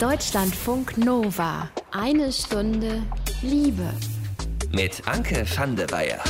Deutschlandfunk 0.00 0.98
Nova. 0.98 1.70
Eine 1.90 2.30
Stunde 2.30 3.02
Liebe. 3.40 3.88
Mit 4.70 5.08
Anke 5.08 5.46
van 5.56 5.74
der 5.74 5.90
Weyer. 5.90 6.22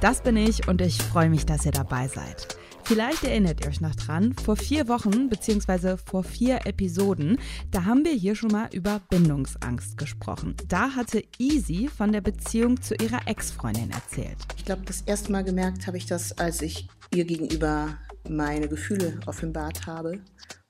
Das 0.00 0.22
bin 0.22 0.38
ich 0.38 0.66
und 0.68 0.80
ich 0.80 0.96
freue 0.96 1.28
mich, 1.28 1.44
dass 1.44 1.66
ihr 1.66 1.72
dabei 1.72 2.08
seid. 2.08 2.56
Vielleicht 2.84 3.22
erinnert 3.22 3.60
ihr 3.60 3.68
euch 3.68 3.82
noch 3.82 3.94
dran, 3.94 4.34
vor 4.42 4.56
vier 4.56 4.88
Wochen 4.88 5.28
bzw. 5.28 5.98
vor 5.98 6.24
vier 6.24 6.64
Episoden, 6.64 7.38
da 7.70 7.84
haben 7.84 8.06
wir 8.06 8.14
hier 8.14 8.34
schon 8.34 8.52
mal 8.52 8.70
über 8.72 9.02
Bindungsangst 9.10 9.98
gesprochen. 9.98 10.56
Da 10.68 10.92
hatte 10.96 11.22
Easy 11.38 11.90
von 11.94 12.12
der 12.12 12.22
Beziehung 12.22 12.80
zu 12.80 12.94
ihrer 12.94 13.20
Ex-Freundin 13.26 13.90
erzählt. 13.90 14.38
Ich 14.56 14.64
glaube, 14.64 14.82
das 14.86 15.02
erste 15.02 15.30
Mal 15.30 15.44
gemerkt 15.44 15.86
habe 15.86 15.98
ich 15.98 16.06
das, 16.06 16.38
als 16.38 16.62
ich 16.62 16.88
ihr 17.14 17.26
gegenüber 17.26 17.98
meine 18.26 18.66
Gefühle 18.66 19.20
offenbart 19.26 19.86
habe. 19.86 20.20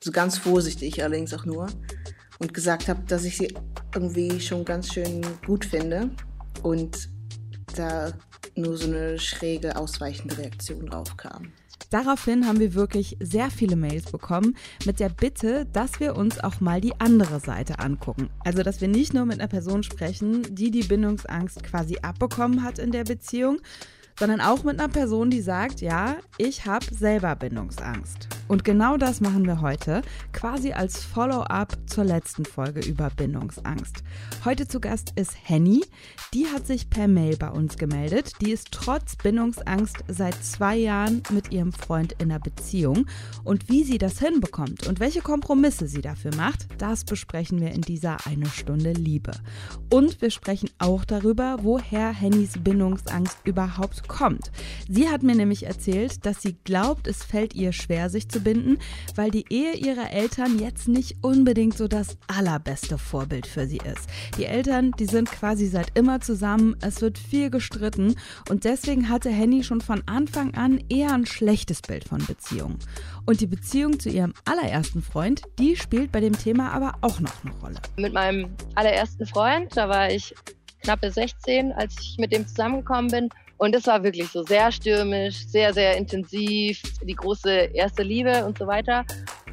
So 0.02 0.10
ganz 0.10 0.36
vorsichtig 0.36 1.00
allerdings 1.04 1.32
auch 1.32 1.44
nur. 1.44 1.68
Und 2.40 2.52
gesagt 2.52 2.88
habe, 2.88 3.02
dass 3.06 3.24
ich 3.24 3.36
sie 3.36 3.54
irgendwie 3.94 4.40
schon 4.40 4.64
ganz 4.64 4.92
schön 4.92 5.24
gut 5.46 5.64
finde. 5.64 6.10
Und 6.62 7.08
da 7.76 8.12
nur 8.56 8.76
so 8.76 8.88
eine 8.88 9.18
schräge, 9.18 9.76
ausweichende 9.76 10.36
Reaktion 10.36 10.86
drauf 10.86 11.16
kam. 11.16 11.52
Daraufhin 11.90 12.46
haben 12.46 12.60
wir 12.60 12.74
wirklich 12.74 13.16
sehr 13.20 13.50
viele 13.50 13.74
Mails 13.74 14.12
bekommen 14.12 14.56
mit 14.86 15.00
der 15.00 15.08
Bitte, 15.08 15.66
dass 15.72 15.98
wir 15.98 16.14
uns 16.16 16.38
auch 16.38 16.60
mal 16.60 16.80
die 16.80 16.98
andere 17.00 17.40
Seite 17.40 17.80
angucken. 17.80 18.30
Also, 18.44 18.62
dass 18.62 18.80
wir 18.80 18.88
nicht 18.88 19.12
nur 19.12 19.26
mit 19.26 19.40
einer 19.40 19.48
Person 19.48 19.82
sprechen, 19.82 20.42
die 20.54 20.70
die 20.70 20.84
Bindungsangst 20.84 21.62
quasi 21.64 21.98
abbekommen 22.00 22.62
hat 22.62 22.78
in 22.78 22.92
der 22.92 23.04
Beziehung, 23.04 23.58
sondern 24.18 24.40
auch 24.40 24.62
mit 24.62 24.78
einer 24.78 24.88
Person, 24.92 25.30
die 25.30 25.40
sagt, 25.40 25.80
ja, 25.80 26.18
ich 26.38 26.66
habe 26.66 26.86
selber 26.94 27.34
Bindungsangst. 27.34 28.28
Und 28.50 28.64
genau 28.64 28.96
das 28.96 29.20
machen 29.20 29.46
wir 29.46 29.60
heute, 29.60 30.02
quasi 30.32 30.72
als 30.72 31.04
Follow-up 31.04 31.78
zur 31.86 32.02
letzten 32.02 32.44
Folge 32.44 32.80
über 32.80 33.08
Bindungsangst. 33.08 34.02
Heute 34.44 34.66
zu 34.66 34.80
Gast 34.80 35.12
ist 35.14 35.36
Henny. 35.44 35.84
Die 36.34 36.48
hat 36.48 36.66
sich 36.66 36.90
per 36.90 37.06
Mail 37.06 37.36
bei 37.36 37.48
uns 37.48 37.76
gemeldet. 37.76 38.32
Die 38.40 38.50
ist 38.50 38.72
trotz 38.72 39.14
Bindungsangst 39.14 39.98
seit 40.08 40.34
zwei 40.42 40.76
Jahren 40.76 41.22
mit 41.30 41.52
ihrem 41.52 41.72
Freund 41.72 42.16
in 42.18 42.32
einer 42.32 42.40
Beziehung. 42.40 43.06
Und 43.44 43.68
wie 43.68 43.84
sie 43.84 43.98
das 43.98 44.18
hinbekommt 44.18 44.88
und 44.88 44.98
welche 44.98 45.20
Kompromisse 45.20 45.86
sie 45.86 46.00
dafür 46.00 46.34
macht, 46.34 46.66
das 46.78 47.04
besprechen 47.04 47.60
wir 47.60 47.70
in 47.70 47.82
dieser 47.82 48.26
eine 48.26 48.46
Stunde 48.46 48.94
Liebe. 48.94 49.30
Und 49.90 50.20
wir 50.20 50.30
sprechen 50.30 50.70
auch 50.78 51.04
darüber, 51.04 51.58
woher 51.62 52.12
Hennys 52.12 52.54
Bindungsangst 52.58 53.38
überhaupt 53.44 54.08
kommt. 54.08 54.50
Sie 54.88 55.08
hat 55.08 55.22
mir 55.22 55.36
nämlich 55.36 55.66
erzählt, 55.66 56.26
dass 56.26 56.42
sie 56.42 56.56
glaubt, 56.64 57.06
es 57.06 57.22
fällt 57.22 57.54
ihr 57.54 57.70
schwer, 57.70 58.10
sich 58.10 58.28
zu 58.28 58.39
binden, 58.40 58.78
weil 59.14 59.30
die 59.30 59.44
Ehe 59.50 59.74
ihrer 59.74 60.10
Eltern 60.10 60.58
jetzt 60.58 60.88
nicht 60.88 61.16
unbedingt 61.22 61.76
so 61.76 61.88
das 61.88 62.16
allerbeste 62.26 62.98
Vorbild 62.98 63.46
für 63.46 63.66
sie 63.66 63.78
ist. 63.78 64.08
Die 64.36 64.44
Eltern, 64.44 64.92
die 64.98 65.06
sind 65.06 65.30
quasi 65.30 65.66
seit 65.66 65.96
immer 65.98 66.20
zusammen, 66.20 66.76
es 66.80 67.00
wird 67.00 67.18
viel 67.18 67.50
gestritten 67.50 68.16
und 68.48 68.64
deswegen 68.64 69.08
hatte 69.08 69.30
Henny 69.30 69.62
schon 69.62 69.80
von 69.80 70.02
Anfang 70.06 70.54
an 70.54 70.82
eher 70.88 71.12
ein 71.12 71.26
schlechtes 71.26 71.82
Bild 71.82 72.04
von 72.04 72.24
Beziehungen. 72.26 72.78
Und 73.26 73.40
die 73.40 73.46
Beziehung 73.46 74.00
zu 74.00 74.08
ihrem 74.08 74.34
allerersten 74.44 75.02
Freund, 75.02 75.42
die 75.58 75.76
spielt 75.76 76.12
bei 76.12 76.20
dem 76.20 76.36
Thema 76.36 76.72
aber 76.72 76.94
auch 77.00 77.20
noch 77.20 77.44
eine 77.44 77.54
Rolle. 77.56 77.76
Mit 77.96 78.12
meinem 78.12 78.50
allerersten 78.74 79.26
Freund, 79.26 79.76
da 79.76 79.88
war 79.88 80.10
ich 80.10 80.34
knappe 80.82 81.10
16, 81.10 81.72
als 81.72 81.94
ich 82.00 82.16
mit 82.18 82.32
dem 82.32 82.46
zusammengekommen 82.46 83.10
bin. 83.10 83.28
Und 83.60 83.74
es 83.74 83.86
war 83.86 84.02
wirklich 84.02 84.26
so 84.28 84.42
sehr 84.42 84.72
stürmisch, 84.72 85.46
sehr, 85.46 85.74
sehr 85.74 85.94
intensiv, 85.98 86.80
die 87.02 87.14
große 87.14 87.50
erste 87.74 88.02
Liebe 88.02 88.46
und 88.46 88.56
so 88.56 88.66
weiter. 88.66 89.04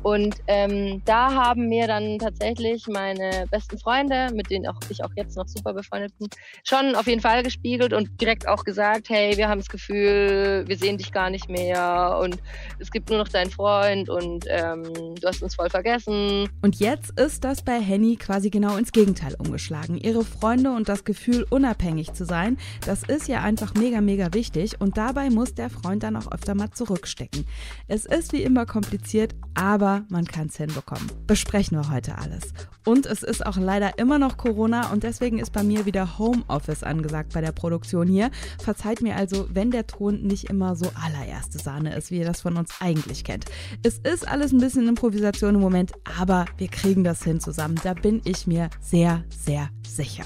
Und 0.03 0.36
ähm, 0.48 1.02
da 1.06 1.34
haben 1.34 1.67
mir 1.67 1.88
dann 1.88 2.20
tatsächlich 2.20 2.88
meine 2.88 3.45
besten 3.50 3.78
Freunde, 3.78 4.30
mit 4.34 4.50
denen 4.50 4.67
auch 4.67 4.80
ich 4.89 5.04
auch 5.04 5.09
jetzt 5.16 5.36
noch 5.38 5.48
super 5.48 5.73
befreundet 5.73 6.14
bin, 6.17 6.30
schon 6.64 6.95
auf 6.95 7.08
jeden 7.08 7.22
Fall 7.22 7.44
gespiegelt 7.44 7.94
und 7.94 8.09
direkt 8.22 8.48
auch 8.48 8.64
gesagt, 8.64 9.09
hey, 9.09 9.36
wir 9.38 9.50
haben 9.50 9.59
das 9.59 9.70
Gefühl, 9.70 10.64
wir 10.67 10.77
sehen 10.77 10.98
dich 10.98 11.11
gar 11.11 11.30
nicht 11.30 11.49
mehr 11.49 12.20
und 12.22 12.38
es 12.80 12.92
gibt 12.92 13.10
nur 13.10 13.20
noch 13.20 13.27
deinen 13.27 13.52
Freund 13.52 14.10
und 14.10 14.45
ähm, 14.48 14.83
du 15.16 15.27
hast 15.27 15.42
uns 15.42 15.55
voll 15.55 15.70
vergessen. 15.70 16.49
Und 16.61 16.77
jetzt 16.80 17.20
ist 17.20 17.43
das 17.43 17.61
bei 17.61 17.80
Henny 17.80 18.16
quasi 18.16 18.49
genau 18.49 18.77
ins 18.77 18.92
Gegenteil 18.92 19.36
umgeschlagen. 19.38 19.98
Ihre 19.98 20.23
Freunde 20.23 20.72
und 20.72 20.89
das 20.89 21.04
Gefühl, 21.04 21.45
unabhängig 21.49 22.14
zu 22.14 22.26
sein, 22.26 22.58
das 22.86 23.04
ist 23.04 23.27
ja 23.27 23.42
einfach 23.42 23.73
mega, 23.76 24.02
mega 24.02 24.33
wichtig 24.33 24.80
und 24.80 24.98
dabei 24.98 25.30
muss 25.30 25.55
der 25.55 25.70
Freund 25.70 26.04
dann 26.04 26.16
auch 26.16 26.32
öfter 26.32 26.55
mal 26.55 26.72
zurückstecken. 26.72 27.45
Es 27.88 28.05
ist 28.05 28.33
wie 28.33 28.43
immer 28.43 28.66
kompliziert, 28.66 29.36
aber 29.54 29.86
man 30.09 30.25
kann 30.25 30.48
es 30.48 30.58
hinbekommen. 30.58 31.09
Besprechen 31.25 31.77
wir 31.77 31.92
heute 31.92 32.17
alles. 32.17 32.53
Und 32.86 33.05
es 33.05 33.23
ist 33.23 33.45
auch 33.45 33.58
leider 33.58 33.98
immer 33.99 34.20
noch 34.20 34.37
Corona 34.37 34.92
und 34.92 35.03
deswegen 35.03 35.39
ist 35.39 35.52
bei 35.52 35.64
mir 35.64 35.86
wieder 35.86 36.17
Homeoffice 36.17 36.83
angesagt 36.83 37.33
bei 37.33 37.42
der 37.42 37.52
Produktion 37.52 38.08
hier. 38.08 38.31
Verzeiht 38.59 39.02
mir 39.02 39.15
also, 39.15 39.48
wenn 39.52 39.71
der 39.71 39.87
Ton 39.87 40.21
nicht 40.21 40.45
immer 40.45 40.75
so 40.75 40.89
allererste 41.03 41.59
Sahne 41.59 41.95
ist, 41.95 42.11
wie 42.11 42.20
ihr 42.20 42.25
das 42.25 42.42
von 42.42 42.58
uns 42.58 42.71
eigentlich 42.80 43.23
kennt. 43.23 43.45
Es 43.83 43.99
ist 43.99 44.27
alles 44.27 44.52
ein 44.52 44.59
bisschen 44.59 44.87
Improvisation 44.87 45.55
im 45.55 45.61
Moment, 45.61 45.92
aber 46.19 46.45
wir 46.58 46.67
kriegen 46.67 47.04
das 47.04 47.23
hin 47.23 47.39
zusammen. 47.39 47.80
Da 47.83 47.93
bin 47.93 48.21
ich 48.23 48.48
mir 48.48 48.69
sehr, 48.80 49.23
sehr 49.30 49.69
sicher. 49.86 50.23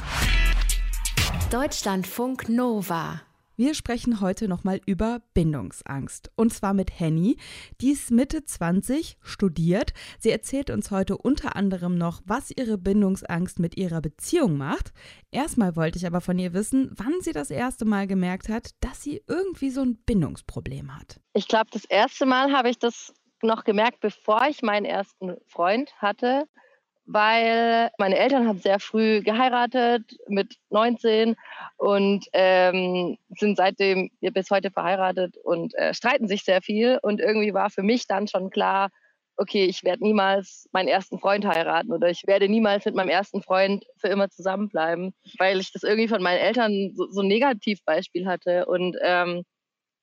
Deutschlandfunk 1.50 2.48
Nova. 2.50 3.22
Wir 3.62 3.76
sprechen 3.76 4.22
heute 4.22 4.48
nochmal 4.48 4.82
über 4.88 5.22
Bindungsangst. 5.36 6.32
Und 6.36 6.52
zwar 6.52 6.74
mit 6.74 7.00
Henny. 7.00 7.38
Die 7.80 7.92
ist 7.92 8.10
Mitte 8.10 8.44
20, 8.44 9.20
studiert. 9.22 9.94
Sie 10.18 10.32
erzählt 10.32 10.72
uns 10.72 10.90
heute 10.90 11.16
unter 11.16 11.56
anderem 11.56 11.96
noch, 11.96 12.24
was 12.26 12.50
ihre 12.50 12.80
Bindungsangst 12.80 13.60
mit 13.60 13.78
ihrer 13.78 14.02
Beziehung 14.02 14.58
macht. 14.58 14.94
Erstmal 15.30 15.76
wollte 15.76 16.00
ich 16.00 16.08
aber 16.08 16.22
von 16.22 16.40
ihr 16.40 16.56
wissen, 16.56 16.90
wann 16.96 17.22
sie 17.22 17.34
das 17.34 17.52
erste 17.52 17.86
Mal 17.86 18.08
gemerkt 18.08 18.50
hat, 18.50 18.72
dass 18.80 19.04
sie 19.04 19.22
irgendwie 19.28 19.70
so 19.70 19.82
ein 19.82 19.96
Bindungsproblem 20.08 20.98
hat. 20.98 21.20
Ich 21.36 21.48
glaube, 21.48 21.70
das 21.72 21.86
erste 21.86 22.26
Mal 22.26 22.52
habe 22.54 22.72
ich 22.72 22.80
das 22.80 23.14
noch 23.44 23.64
gemerkt, 23.64 24.00
bevor 24.00 24.42
ich 24.50 24.64
meinen 24.64 24.86
ersten 24.86 25.36
Freund 25.46 25.94
hatte 25.98 26.48
weil 27.14 27.90
meine 27.98 28.18
Eltern 28.18 28.48
haben 28.48 28.60
sehr 28.60 28.80
früh 28.80 29.22
geheiratet 29.22 30.18
mit 30.28 30.56
19 30.70 31.36
und 31.78 32.26
ähm, 32.34 33.18
sind 33.38 33.58
seitdem 33.58 34.10
bis 34.22 34.50
heute 34.50 34.72
verheiratet 34.72 35.38
und 35.44 35.76
äh, 35.76 35.94
streiten 35.94 36.28
sich 36.28 36.44
sehr 36.44 36.62
viel. 36.62 37.00
Und 37.02 37.20
irgendwie 37.20 37.54
war 37.54 37.70
für 37.70 37.84
mich 37.84 38.08
dann 38.08 38.28
schon 38.28 38.50
klar, 38.50 38.90
okay, 39.38 39.66
ich 39.66 39.84
werde 39.84 40.04
niemals 40.04 40.70
meinen 40.72 40.88
ersten 40.88 41.20
Freund 41.20 41.46
heiraten 41.46 41.92
oder 41.92 42.10
ich 42.10 42.28
werde 42.28 42.48
niemals 42.48 42.86
mit 42.86 42.96
meinem 42.96 43.10
ersten 43.10 43.42
Freund 43.42 43.86
für 43.98 44.08
immer 44.08 44.30
zusammenbleiben, 44.30 45.14
weil 45.38 45.60
ich 45.60 45.72
das 45.72 45.84
irgendwie 45.84 46.08
von 46.08 46.22
meinen 46.22 46.40
Eltern 46.40 46.92
so, 46.94 47.10
so 47.10 47.22
ein 47.22 47.28
Negativbeispiel 47.28 48.28
hatte. 48.28 48.66
Und 48.68 48.98
ähm, 49.02 49.44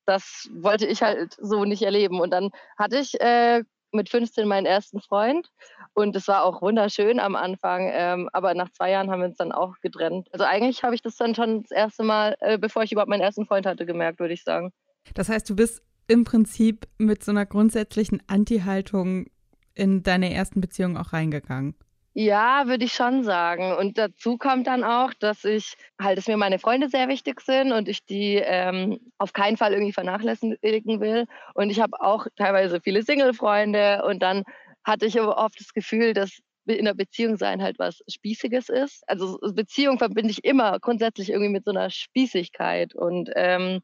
das 0.07 0.49
wollte 0.53 0.87
ich 0.87 1.03
halt 1.03 1.37
so 1.39 1.65
nicht 1.65 1.83
erleben. 1.83 2.21
Und 2.21 2.31
dann 2.31 2.51
hatte 2.79 2.99
ich 2.99 3.21
äh, 3.21 3.63
mit 3.93 4.09
15 4.09 4.47
meinen 4.47 4.67
ersten 4.67 5.01
Freund 5.01 5.51
und 5.95 6.15
es 6.17 6.29
war 6.29 6.45
auch 6.45 6.63
wunderschön 6.63 7.21
am 7.21 7.37
Anfang, 7.37 7.91
ähm, 7.93 8.29
aber 8.33 8.55
nach 8.55 8.71
zwei 8.71 8.91
Jahren 8.91 9.11
haben 9.11 9.21
wir 9.21 9.29
uns 9.29 9.37
dann 9.37 9.53
auch 9.53 9.75
getrennt. 9.81 10.29
Also 10.33 10.45
eigentlich 10.45 10.83
habe 10.83 10.95
ich 10.95 11.03
das 11.03 11.17
dann 11.17 11.35
schon 11.35 11.63
das 11.63 11.71
erste 11.71 12.05
Mal, 12.05 12.37
äh, 12.41 12.59
bevor 12.59 12.83
ich 12.83 12.93
überhaupt 12.93 13.11
meinen 13.11 13.23
ersten 13.23 13.47
Freund 13.47 13.67
hatte, 13.67 13.87
gemerkt, 13.87 14.21
würde 14.21 14.35
ich 14.35 14.45
sagen. 14.45 14.73
Das 15.15 15.29
heißt, 15.29 15.49
du 15.49 15.57
bist 15.57 15.83
im 16.07 16.25
Prinzip 16.25 16.87
mit 16.99 17.25
so 17.25 17.31
einer 17.31 17.47
grundsätzlichen 17.47 18.23
Anti-Haltung 18.27 19.27
in 19.75 20.03
deine 20.03 20.33
ersten 20.33 20.61
Beziehung 20.61 20.97
auch 20.97 21.13
reingegangen. 21.13 21.75
Ja, 22.21 22.67
würde 22.67 22.85
ich 22.85 22.95
schon 22.95 23.23
sagen. 23.23 23.77
Und 23.77 23.97
dazu 23.97 24.39
kommt 24.39 24.67
dann 24.67 24.83
auch, 24.83 25.15
dass 25.15 25.45
ich 25.45 25.77
halt, 26.03 26.19
dass 26.19 26.27
mir 26.27 26.37
meine 26.37 26.59
Freunde 26.59 26.89
sehr 26.89 27.07
wichtig 27.07 27.41
sind 27.41 27.71
und 27.71 27.87
ich 27.89 28.05
die 28.07 28.35
ähm, 28.45 28.99
auf 29.19 29.33
keinen 29.33 29.57
Fall 29.57 29.73
irgendwie 29.73 29.93
vernachlässigen 29.93 31.01
will. 31.01 31.27
Und 31.55 31.71
ich 31.71 31.79
habe 31.81 32.01
auch 32.01 32.27
teilweise 32.35 32.81
viele 32.81 33.05
Single-Freunde 33.05 34.03
und 34.05 34.21
dann 34.21 34.43
hatte 34.83 35.07
ich 35.07 35.21
aber 35.21 35.39
oft 35.39 35.61
das 35.61 35.73
Gefühl, 35.73 36.13
dass 36.13 36.41
in 36.67 36.81
einer 36.81 36.95
Beziehung 36.95 37.37
sein 37.37 37.63
halt 37.63 37.79
was 37.79 38.03
Spießiges 38.09 38.69
ist. 38.69 39.05
Also 39.07 39.39
Beziehung 39.55 39.99
verbinde 39.99 40.31
ich 40.31 40.43
immer 40.45 40.81
grundsätzlich 40.81 41.31
irgendwie 41.31 41.53
mit 41.53 41.65
so 41.65 41.71
einer 41.71 41.89
Spießigkeit. 41.89 42.97
Und 42.97 43.31
ähm, 43.37 43.81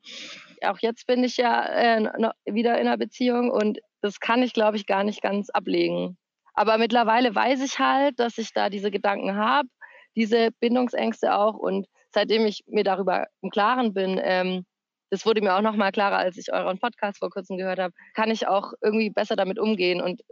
auch 0.64 0.80
jetzt 0.80 1.06
bin 1.06 1.22
ich 1.22 1.36
ja 1.36 1.66
äh, 1.68 2.32
wieder 2.46 2.80
in 2.80 2.88
einer 2.88 2.98
Beziehung 2.98 3.52
und 3.52 3.78
das 4.00 4.18
kann 4.18 4.42
ich, 4.42 4.54
glaube 4.54 4.76
ich, 4.76 4.86
gar 4.86 5.04
nicht 5.04 5.22
ganz 5.22 5.50
ablegen. 5.50 6.18
Aber 6.54 6.78
mittlerweile 6.78 7.34
weiß 7.34 7.62
ich 7.62 7.78
halt, 7.78 8.18
dass 8.18 8.38
ich 8.38 8.52
da 8.52 8.70
diese 8.70 8.90
Gedanken 8.90 9.36
habe, 9.36 9.68
diese 10.16 10.50
Bindungsängste 10.60 11.34
auch. 11.34 11.54
Und 11.54 11.86
seitdem 12.12 12.46
ich 12.46 12.62
mir 12.66 12.84
darüber 12.84 13.26
im 13.42 13.50
Klaren 13.50 13.92
bin, 13.92 14.20
ähm, 14.22 14.64
das 15.10 15.26
wurde 15.26 15.42
mir 15.42 15.54
auch 15.54 15.60
noch 15.60 15.76
mal 15.76 15.92
klarer, 15.92 16.16
als 16.16 16.36
ich 16.38 16.52
euren 16.52 16.78
Podcast 16.78 17.18
vor 17.18 17.30
kurzem 17.30 17.56
gehört 17.56 17.78
habe, 17.78 17.94
kann 18.14 18.30
ich 18.30 18.46
auch 18.46 18.72
irgendwie 18.80 19.10
besser 19.10 19.36
damit 19.36 19.58
umgehen 19.58 20.00
und 20.00 20.22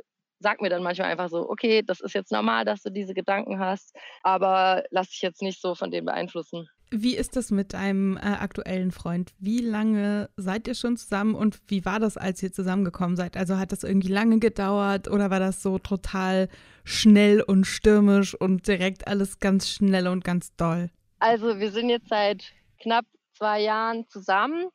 sag 0.40 0.60
mir 0.60 0.70
dann 0.70 0.82
manchmal 0.82 1.10
einfach 1.10 1.28
so, 1.28 1.48
okay, 1.48 1.82
das 1.82 2.00
ist 2.00 2.14
jetzt 2.14 2.32
normal, 2.32 2.64
dass 2.64 2.82
du 2.82 2.90
diese 2.90 3.14
Gedanken 3.14 3.60
hast, 3.60 3.96
aber 4.22 4.82
lass 4.90 5.10
dich 5.10 5.22
jetzt 5.22 5.40
nicht 5.40 5.60
so 5.60 5.74
von 5.74 5.90
dem 5.90 6.04
beeinflussen. 6.04 6.69
Wie 6.94 7.16
ist 7.16 7.36
das 7.36 7.50
mit 7.50 7.72
deinem 7.72 8.16
äh, 8.16 8.20
aktuellen 8.20 8.92
Freund? 8.92 9.32
Wie 9.38 9.60
lange 9.60 10.28
seid 10.36 10.68
ihr 10.68 10.74
schon 10.74 10.96
zusammen 10.96 11.34
und 11.34 11.58
wie 11.66 11.84
war 11.84 11.98
das, 11.98 12.16
als 12.16 12.42
ihr 12.42 12.52
zusammengekommen 12.52 13.16
seid? 13.16 13.36
Also 13.36 13.58
hat 13.58 13.72
das 13.72 13.82
irgendwie 13.82 14.12
lange 14.12 14.38
gedauert 14.38 15.08
oder 15.08 15.30
war 15.30 15.40
das 15.40 15.62
so 15.62 15.78
total 15.78 16.48
schnell 16.84 17.40
und 17.40 17.64
stürmisch 17.66 18.34
und 18.34 18.66
direkt 18.68 19.08
alles 19.08 19.38
ganz 19.38 19.70
schnell 19.70 20.06
und 20.06 20.22
ganz 20.22 20.54
doll? 20.56 20.90
Also 21.18 21.58
wir 21.58 21.70
sind 21.70 21.88
jetzt 21.88 22.08
seit 22.08 22.52
knapp 22.80 23.06
zwei 23.38 23.62
Jahren 23.62 24.06
zusammen 24.08 24.66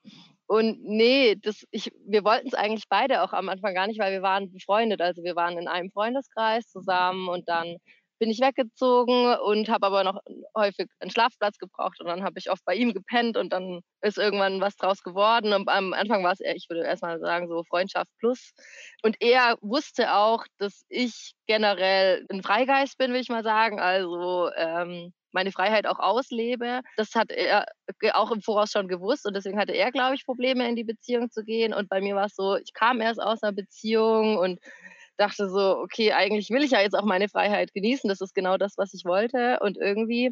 und 0.47 0.81
nee, 0.83 1.35
das, 1.35 1.65
ich, 1.71 1.91
wir 2.05 2.23
wollten 2.23 2.47
es 2.47 2.53
eigentlich 2.53 2.87
beide 2.89 3.21
auch 3.21 3.33
am 3.33 3.49
Anfang 3.49 3.73
gar 3.73 3.85
nicht, 3.85 3.99
weil 3.99 4.13
wir 4.13 4.21
waren 4.21 4.51
befreundet. 4.51 5.01
Also 5.01 5.21
wir 5.23 5.35
waren 5.35 5.57
in 5.57 5.67
einem 5.67 5.91
Freundeskreis 5.91 6.67
zusammen 6.69 7.27
und 7.27 7.49
dann 7.49 7.77
bin 8.19 8.29
ich 8.29 8.39
weggezogen 8.39 9.35
und 9.35 9.69
habe 9.69 9.85
aber 9.85 10.03
noch 10.03 10.19
häufig 10.55 10.87
einen 10.99 11.11
Schlafplatz 11.11 11.57
gebraucht 11.57 11.99
und 11.99 12.07
dann 12.07 12.23
habe 12.23 12.39
ich 12.39 12.49
oft 12.49 12.63
bei 12.65 12.75
ihm 12.75 12.93
gepennt 12.93 13.37
und 13.37 13.53
dann 13.53 13.81
ist 14.01 14.17
irgendwann 14.17 14.61
was 14.61 14.75
draus 14.75 15.03
geworden. 15.03 15.53
Und 15.53 15.67
am 15.69 15.93
Anfang 15.93 16.23
war 16.23 16.33
es 16.33 16.39
ich 16.39 16.67
würde 16.69 16.85
erstmal 16.85 17.19
sagen, 17.19 17.47
so 17.47 17.63
Freundschaft 17.63 18.09
plus. 18.19 18.51
Und 19.03 19.17
er 19.19 19.57
wusste 19.61 20.13
auch, 20.13 20.45
dass 20.57 20.85
ich 20.89 21.33
generell 21.47 22.25
ein 22.29 22.43
Freigeist 22.43 22.97
bin, 22.97 23.13
will 23.13 23.21
ich 23.21 23.29
mal 23.29 23.43
sagen, 23.43 23.79
also 23.79 24.49
ähm, 24.55 25.13
meine 25.31 25.51
Freiheit 25.51 25.85
auch 25.85 25.99
auslebe. 25.99 26.81
Das 26.95 27.13
hat 27.15 27.31
er 27.31 27.65
auch 28.13 28.31
im 28.31 28.41
Voraus 28.41 28.71
schon 28.71 28.87
gewusst 28.87 29.25
und 29.25 29.35
deswegen 29.35 29.59
hatte 29.59 29.73
er, 29.73 29.91
glaube 29.91 30.15
ich, 30.15 30.25
Probleme 30.25 30.67
in 30.67 30.75
die 30.75 30.83
Beziehung 30.83 31.29
zu 31.29 31.43
gehen. 31.43 31.73
Und 31.73 31.89
bei 31.89 32.01
mir 32.01 32.15
war 32.15 32.25
es 32.25 32.35
so, 32.35 32.55
ich 32.55 32.73
kam 32.73 33.01
erst 33.01 33.21
aus 33.21 33.43
einer 33.43 33.53
Beziehung 33.53 34.37
und 34.37 34.59
dachte 35.17 35.49
so, 35.49 35.77
okay, 35.79 36.13
eigentlich 36.13 36.49
will 36.49 36.63
ich 36.63 36.71
ja 36.71 36.81
jetzt 36.81 36.95
auch 36.95 37.05
meine 37.05 37.29
Freiheit 37.29 37.73
genießen. 37.73 38.07
Das 38.07 38.21
ist 38.21 38.35
genau 38.35 38.57
das, 38.57 38.77
was 38.77 38.93
ich 38.93 39.05
wollte. 39.05 39.59
Und 39.61 39.77
irgendwie 39.77 40.31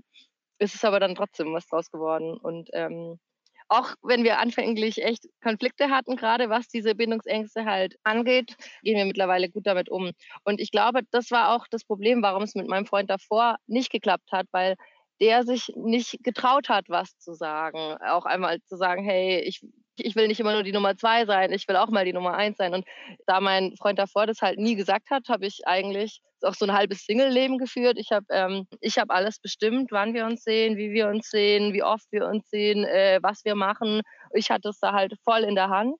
ist 0.59 0.75
es 0.75 0.85
aber 0.85 0.99
dann 0.99 1.15
trotzdem 1.15 1.53
was 1.53 1.67
draus 1.67 1.91
geworden. 1.91 2.37
Und 2.37 2.69
ähm, 2.73 3.19
auch 3.67 3.95
wenn 4.03 4.23
wir 4.23 4.39
anfänglich 4.39 5.03
echt 5.03 5.27
Konflikte 5.41 5.89
hatten, 5.89 6.15
gerade 6.15 6.49
was 6.49 6.67
diese 6.67 6.95
Bindungsängste 6.95 7.65
halt 7.65 7.95
angeht, 8.03 8.55
gehen 8.83 8.97
wir 8.97 9.05
mittlerweile 9.05 9.49
gut 9.49 9.65
damit 9.65 9.89
um. 9.89 10.11
Und 10.43 10.61
ich 10.61 10.71
glaube, 10.71 11.01
das 11.11 11.31
war 11.31 11.55
auch 11.55 11.65
das 11.69 11.83
Problem, 11.83 12.21
warum 12.21 12.43
es 12.43 12.55
mit 12.55 12.67
meinem 12.67 12.85
Freund 12.85 13.09
davor 13.09 13.57
nicht 13.67 13.91
geklappt 13.91 14.31
hat, 14.31 14.47
weil 14.51 14.75
der 15.19 15.43
sich 15.43 15.71
nicht 15.75 16.23
getraut 16.23 16.69
hat, 16.69 16.89
was 16.89 17.17
zu 17.17 17.33
sagen. 17.33 17.97
Auch 18.01 18.25
einmal 18.25 18.61
zu 18.63 18.77
sagen, 18.77 19.03
hey, 19.03 19.39
ich 19.39 19.61
ich 19.97 20.15
will 20.15 20.27
nicht 20.27 20.39
immer 20.39 20.53
nur 20.53 20.63
die 20.63 20.71
Nummer 20.71 20.95
zwei 20.97 21.25
sein, 21.25 21.51
ich 21.51 21.67
will 21.67 21.75
auch 21.75 21.89
mal 21.89 22.05
die 22.05 22.13
Nummer 22.13 22.35
eins 22.35 22.57
sein. 22.57 22.73
Und 22.73 22.85
da 23.25 23.39
mein 23.39 23.75
Freund 23.77 23.99
davor 23.99 24.27
das 24.27 24.41
halt 24.41 24.59
nie 24.59 24.75
gesagt 24.75 25.09
hat, 25.09 25.29
habe 25.29 25.45
ich 25.45 25.65
eigentlich 25.65 26.21
auch 26.41 26.53
so 26.53 26.65
ein 26.65 26.73
halbes 26.73 27.05
Single-Leben 27.05 27.57
geführt. 27.57 27.97
Ich 27.97 28.11
habe 28.11 28.25
ähm, 28.29 28.67
hab 28.83 29.09
alles 29.09 29.39
bestimmt, 29.39 29.91
wann 29.91 30.13
wir 30.13 30.25
uns 30.25 30.43
sehen, 30.43 30.77
wie 30.77 30.91
wir 30.91 31.07
uns 31.07 31.29
sehen, 31.29 31.73
wie 31.73 31.83
oft 31.83 32.05
wir 32.11 32.27
uns 32.27 32.49
sehen, 32.49 32.83
äh, 32.83 33.19
was 33.21 33.45
wir 33.45 33.55
machen. 33.55 34.01
Ich 34.33 34.51
hatte 34.51 34.69
es 34.69 34.79
da 34.79 34.93
halt 34.93 35.13
voll 35.23 35.43
in 35.43 35.55
der 35.55 35.69
Hand. 35.69 35.95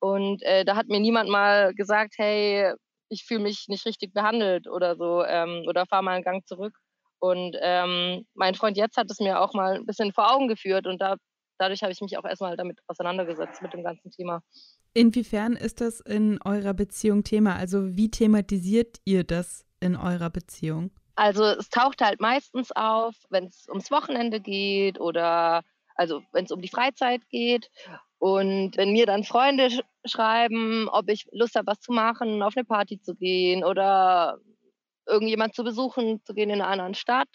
Und 0.00 0.42
äh, 0.42 0.64
da 0.64 0.76
hat 0.76 0.88
mir 0.88 1.00
niemand 1.00 1.28
mal 1.28 1.74
gesagt, 1.74 2.14
hey, 2.18 2.72
ich 3.08 3.24
fühle 3.24 3.40
mich 3.40 3.66
nicht 3.68 3.86
richtig 3.86 4.12
behandelt 4.12 4.68
oder 4.68 4.96
so 4.96 5.24
ähm, 5.24 5.64
oder 5.66 5.86
fahr 5.86 6.02
mal 6.02 6.12
einen 6.12 6.24
Gang 6.24 6.46
zurück. 6.46 6.74
Und 7.20 7.56
ähm, 7.60 8.26
mein 8.34 8.54
Freund 8.54 8.76
jetzt 8.76 8.96
hat 8.96 9.10
es 9.10 9.18
mir 9.18 9.40
auch 9.40 9.52
mal 9.52 9.74
ein 9.74 9.86
bisschen 9.86 10.12
vor 10.12 10.32
Augen 10.32 10.46
geführt 10.46 10.86
und 10.86 11.00
da 11.00 11.16
dadurch 11.58 11.82
habe 11.82 11.92
ich 11.92 12.00
mich 12.00 12.16
auch 12.16 12.24
erstmal 12.24 12.56
damit 12.56 12.78
auseinandergesetzt, 12.86 13.62
mit 13.62 13.72
dem 13.72 13.84
ganzen 13.84 14.10
Thema. 14.10 14.42
Inwiefern 14.94 15.54
ist 15.54 15.80
das 15.80 16.00
in 16.00 16.40
eurer 16.42 16.74
Beziehung 16.74 17.24
Thema? 17.24 17.56
Also 17.56 17.96
wie 17.96 18.10
thematisiert 18.10 18.98
ihr 19.04 19.24
das 19.24 19.66
in 19.80 19.96
eurer 19.96 20.30
Beziehung? 20.30 20.90
Also 21.14 21.44
es 21.44 21.68
taucht 21.68 22.00
halt 22.00 22.20
meistens 22.20 22.70
auf, 22.72 23.14
wenn 23.30 23.46
es 23.46 23.66
ums 23.68 23.90
Wochenende 23.90 24.40
geht 24.40 25.00
oder 25.00 25.62
also 25.94 26.22
wenn 26.32 26.44
es 26.44 26.52
um 26.52 26.62
die 26.62 26.68
Freizeit 26.68 27.28
geht. 27.28 27.70
Und 28.18 28.76
wenn 28.76 28.92
mir 28.92 29.06
dann 29.06 29.24
Freunde 29.24 29.70
sch 29.70 29.80
schreiben, 30.04 30.88
ob 30.88 31.10
ich 31.10 31.26
Lust 31.32 31.54
habe, 31.56 31.66
was 31.66 31.80
zu 31.80 31.92
machen, 31.92 32.42
auf 32.42 32.56
eine 32.56 32.64
Party 32.64 33.00
zu 33.00 33.14
gehen 33.14 33.62
oder 33.64 34.38
irgendjemand 35.06 35.54
zu 35.54 35.64
besuchen, 35.64 36.22
zu 36.24 36.34
gehen 36.34 36.50
in 36.50 36.60
einer 36.60 36.70
anderen 36.70 36.94
Stadt, 36.94 37.28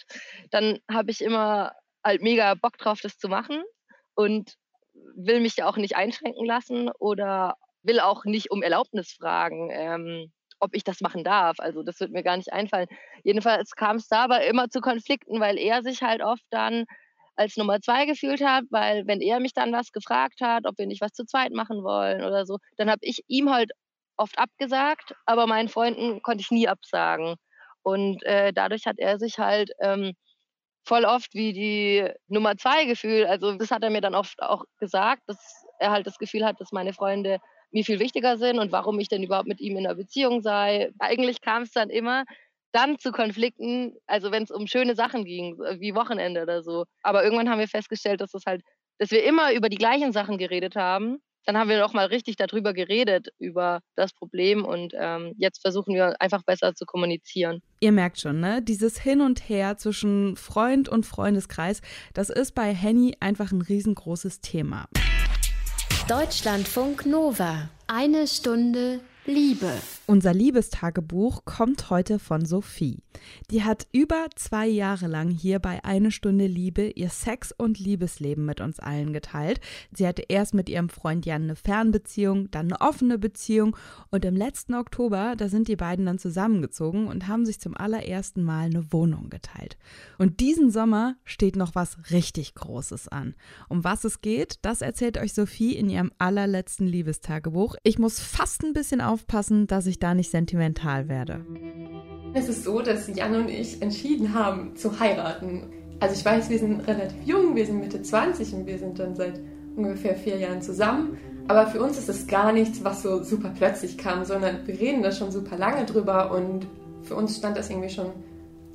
dann 0.50 0.80
habe 0.90 1.12
ich 1.12 1.22
immer 1.22 1.74
halt 2.04 2.22
mega 2.22 2.56
Bock 2.56 2.78
drauf, 2.78 3.02
das 3.02 3.18
zu 3.18 3.28
machen 3.28 3.64
und 4.16 4.54
will 5.16 5.40
mich 5.40 5.58
ja 5.58 5.68
auch 5.68 5.78
nicht 5.78 5.96
einschränken 5.96 6.46
lassen 6.46 6.90
oder 7.00 7.56
will 7.84 8.00
auch 8.00 8.26
nicht 8.26 8.52
um 8.52 8.62
Erlaubnis 8.64 9.12
fragen, 9.12 9.70
ähm, 9.72 10.32
ob 10.60 10.76
ich 10.76 10.84
das 10.84 11.02
machen 11.02 11.24
darf. 11.24 11.58
Also 11.60 11.84
das 11.84 12.00
wird 12.00 12.12
mir 12.12 12.24
gar 12.24 12.38
nicht 12.38 12.54
einfallen. 12.54 12.88
Jedenfalls 13.24 13.72
kam 13.76 13.98
es 13.98 14.08
da 14.08 14.24
aber 14.24 14.46
immer 14.46 14.70
zu 14.70 14.80
Konflikten, 14.80 15.40
weil 15.40 15.58
er 15.58 15.84
sich 15.84 16.02
halt 16.02 16.22
oft 16.22 16.44
dann 16.50 16.86
als 17.36 17.58
Nummer 17.58 17.82
zwei 17.82 18.06
gefühlt 18.06 18.42
hat, 18.44 18.64
weil 18.70 19.06
wenn 19.08 19.20
er 19.22 19.40
mich 19.40 19.54
dann 19.54 19.74
was 19.74 19.92
gefragt 19.92 20.40
hat, 20.42 20.66
ob 20.66 20.78
wir 20.78 20.86
nicht 20.88 21.02
was 21.02 21.12
zu 21.12 21.26
zweit 21.26 21.52
machen 21.52 21.84
wollen 21.84 22.24
oder 22.24 22.46
so, 22.46 22.58
dann 22.78 22.90
habe 22.90 23.00
ich 23.02 23.24
ihm 23.28 23.52
halt 23.52 23.72
oft 24.18 24.38
abgesagt, 24.38 25.16
aber 25.26 25.48
meinen 25.48 25.70
Freunden 25.70 26.22
konnte 26.22 26.42
ich 26.42 26.52
nie 26.52 26.68
absagen. 26.68 27.36
Und 27.82 28.24
äh, 28.24 28.54
dadurch 28.54 28.86
hat 28.86 29.00
er 29.00 29.18
sich 29.20 29.40
halt 29.40 29.72
ähm, 29.82 30.14
voll 30.84 31.06
oft 31.06 31.34
wie 31.34 31.54
die 31.54 32.08
Nummer 32.28 32.58
zwei 32.58 32.86
Gefühl. 32.86 33.26
Also 33.26 33.56
das 33.58 33.72
hat 33.72 33.84
er 33.84 33.90
mir 33.90 34.02
dann 34.02 34.16
oft 34.16 34.42
auch 34.42 34.66
gesagt, 34.80 35.24
dass 35.28 35.38
er 35.80 35.92
halt 35.92 36.08
das 36.08 36.18
Gefühl 36.18 36.46
hat, 36.46 36.60
dass 36.60 36.72
meine 36.72 36.94
Freunde 36.94 37.40
mir 37.72 37.84
viel 37.84 38.00
wichtiger 38.00 38.38
sind 38.38 38.60
und 38.60 38.72
warum 38.72 39.00
ich 39.00 39.10
denn 39.10 39.24
überhaupt 39.24 39.48
mit 39.48 39.60
ihm 39.60 39.78
in 39.78 39.86
einer 39.86 39.96
Beziehung 39.96 40.42
sei. 40.42 40.92
Eigentlich 41.00 41.42
kam 41.42 41.64
es 41.64 41.72
dann 41.72 41.90
immer 41.90 42.24
dann 42.72 42.98
zu 43.00 43.12
Konflikten, 43.12 43.96
also 44.08 44.32
wenn 44.32 44.44
es 44.44 44.52
um 44.52 44.68
schöne 44.68 44.96
Sachen 44.96 45.26
ging, 45.26 45.58
wie 45.80 45.96
Wochenende 45.96 46.42
oder 46.44 46.64
so. 46.64 46.86
Aber 47.04 47.24
irgendwann 47.24 47.50
haben 47.50 47.60
wir 47.60 47.68
festgestellt, 47.68 48.22
dass 48.22 48.34
es 48.34 48.44
halt, 48.46 48.62
dass 49.00 49.12
wir 49.12 49.24
immer 49.24 49.54
über 49.54 49.70
die 49.70 49.78
gleichen 49.78 50.12
Sachen 50.12 50.38
geredet 50.38 50.76
haben 50.76 51.20
dann 51.46 51.58
haben 51.58 51.70
wir 51.70 51.80
noch 51.80 51.94
mal 51.94 52.06
richtig 52.08 52.36
darüber 52.36 52.74
geredet, 52.74 53.30
über 53.40 53.82
das 53.96 54.14
Problem 54.14 54.66
und 54.66 54.94
ähm, 54.98 55.34
jetzt 55.38 55.62
versuchen 55.62 55.94
wir 55.94 56.20
einfach 56.22 56.44
besser 56.44 56.74
zu 56.76 56.86
kommunizieren. 56.86 57.62
Ihr 57.80 57.92
merkt 57.92 58.20
schon, 58.20 58.40
ne? 58.40 58.62
Dieses 58.62 59.00
Hin 59.00 59.22
und 59.22 59.50
Her 59.50 59.78
zwischen 59.78 60.36
Freund 60.36 60.88
und 60.88 61.06
Freundeskreis, 61.06 61.82
das 62.14 62.30
ist 62.30 62.56
bei 62.56 62.74
Henny 62.74 63.16
einfach 63.20 63.52
ein 63.52 63.62
riesengroßes 63.62 64.42
Thema. 64.42 64.88
Deutschlandfunk 66.08 67.06
Nova. 67.06 67.70
Eine 67.88 68.28
Stunde 68.28 69.00
Liebe. 69.26 69.72
Unser 70.06 70.34
Liebestagebuch 70.34 71.46
kommt 71.46 71.90
heute 71.90 72.20
von 72.20 72.46
Sophie. 72.46 73.00
Die 73.52 73.64
hat 73.64 73.88
über 73.94 74.26
zwei 74.36 74.68
Jahre 74.68 75.08
lang 75.08 75.30
hier 75.30 75.60
bei 75.60 75.82
Eine 75.86 76.12
Stunde 76.12 76.46
Liebe 76.46 76.90
ihr 76.90 77.08
Sex- 77.08 77.54
und 77.58 77.80
Liebesleben 77.80 78.46
mit 78.46 78.60
uns 78.60 78.82
allen 78.82 79.14
geteilt. 79.14 79.62
Sie 79.94 80.06
hatte 80.06 80.24
erst 80.28 80.56
mit 80.56 80.68
ihrem 80.68 80.90
Freund 80.90 81.26
Jan 81.26 81.44
eine 81.44 81.56
Fernbeziehung, 81.56 82.52
dann 82.52 82.66
eine 82.66 82.82
offene 82.82 83.18
Beziehung 83.18 83.78
und 84.12 84.26
im 84.26 84.36
letzten 84.36 84.74
Oktober, 84.74 85.36
da 85.38 85.48
sind 85.48 85.70
die 85.70 85.78
beiden 85.78 86.06
dann 86.06 86.20
zusammengezogen 86.20 87.08
und 87.08 87.30
haben 87.30 87.46
sich 87.46 87.62
zum 87.62 87.78
allerersten 87.78 88.44
Mal 88.44 88.66
eine 88.66 88.92
Wohnung 88.92 89.30
geteilt. 89.30 89.78
Und 90.18 90.42
diesen 90.42 90.70
Sommer 90.70 91.16
steht 91.24 91.56
noch 91.56 91.76
was 91.76 92.12
richtig 92.12 92.56
Großes 92.56 93.08
an. 93.08 93.36
Um 93.70 93.86
was 93.86 94.04
es 94.04 94.20
geht, 94.20 94.60
das 94.64 94.82
erzählt 94.82 95.18
euch 95.18 95.34
Sophie 95.34 95.78
in 95.78 95.90
ihrem 95.90 96.12
allerletzten 96.18 96.88
Liebestagebuch. 96.88 97.78
Ich 97.84 98.00
muss 98.00 98.20
fast 98.20 98.66
ein 98.66 98.74
bisschen 98.74 99.00
aufpassen, 99.00 99.66
dass 99.66 99.86
ich 99.86 99.93
da 100.00 100.14
nicht 100.14 100.30
sentimental 100.30 101.10
werde. 101.10 101.46
Es 102.34 102.50
ist 102.50 102.64
so, 102.64 102.82
dass 102.82 103.08
Jan 103.16 103.36
und 103.36 103.50
ich 103.50 103.82
entschieden 103.82 104.34
haben 104.34 104.76
zu 104.76 105.00
heiraten. 105.00 105.64
Also 106.00 106.16
ich 106.16 106.26
weiß, 106.26 106.50
wir 106.50 106.60
sind 106.60 106.88
relativ 106.88 107.18
jung, 107.26 107.56
wir 107.56 107.66
sind 107.66 107.80
Mitte 107.80 108.02
20 108.02 108.54
und 108.54 108.66
wir 108.66 108.80
sind 108.80 109.00
dann 109.00 109.16
seit 109.16 109.40
ungefähr 109.76 110.16
vier 110.16 110.38
Jahren 110.38 110.62
zusammen. 110.62 111.18
Aber 111.48 111.68
für 111.68 111.82
uns 111.82 111.98
ist 111.98 112.10
es 112.10 112.28
gar 112.28 112.52
nichts, 112.52 112.84
was 112.84 113.04
so 113.04 113.24
super 113.24 113.52
plötzlich 113.56 113.98
kam, 113.98 114.26
sondern 114.26 114.66
wir 114.66 114.80
reden 114.80 115.04
da 115.04 115.12
schon 115.12 115.32
super 115.32 115.58
lange 115.58 115.86
drüber 115.86 116.32
und 116.32 116.68
für 117.04 117.16
uns 117.16 117.38
stand 117.38 117.58
das 117.58 117.70
irgendwie 117.70 117.90
schon 117.90 118.12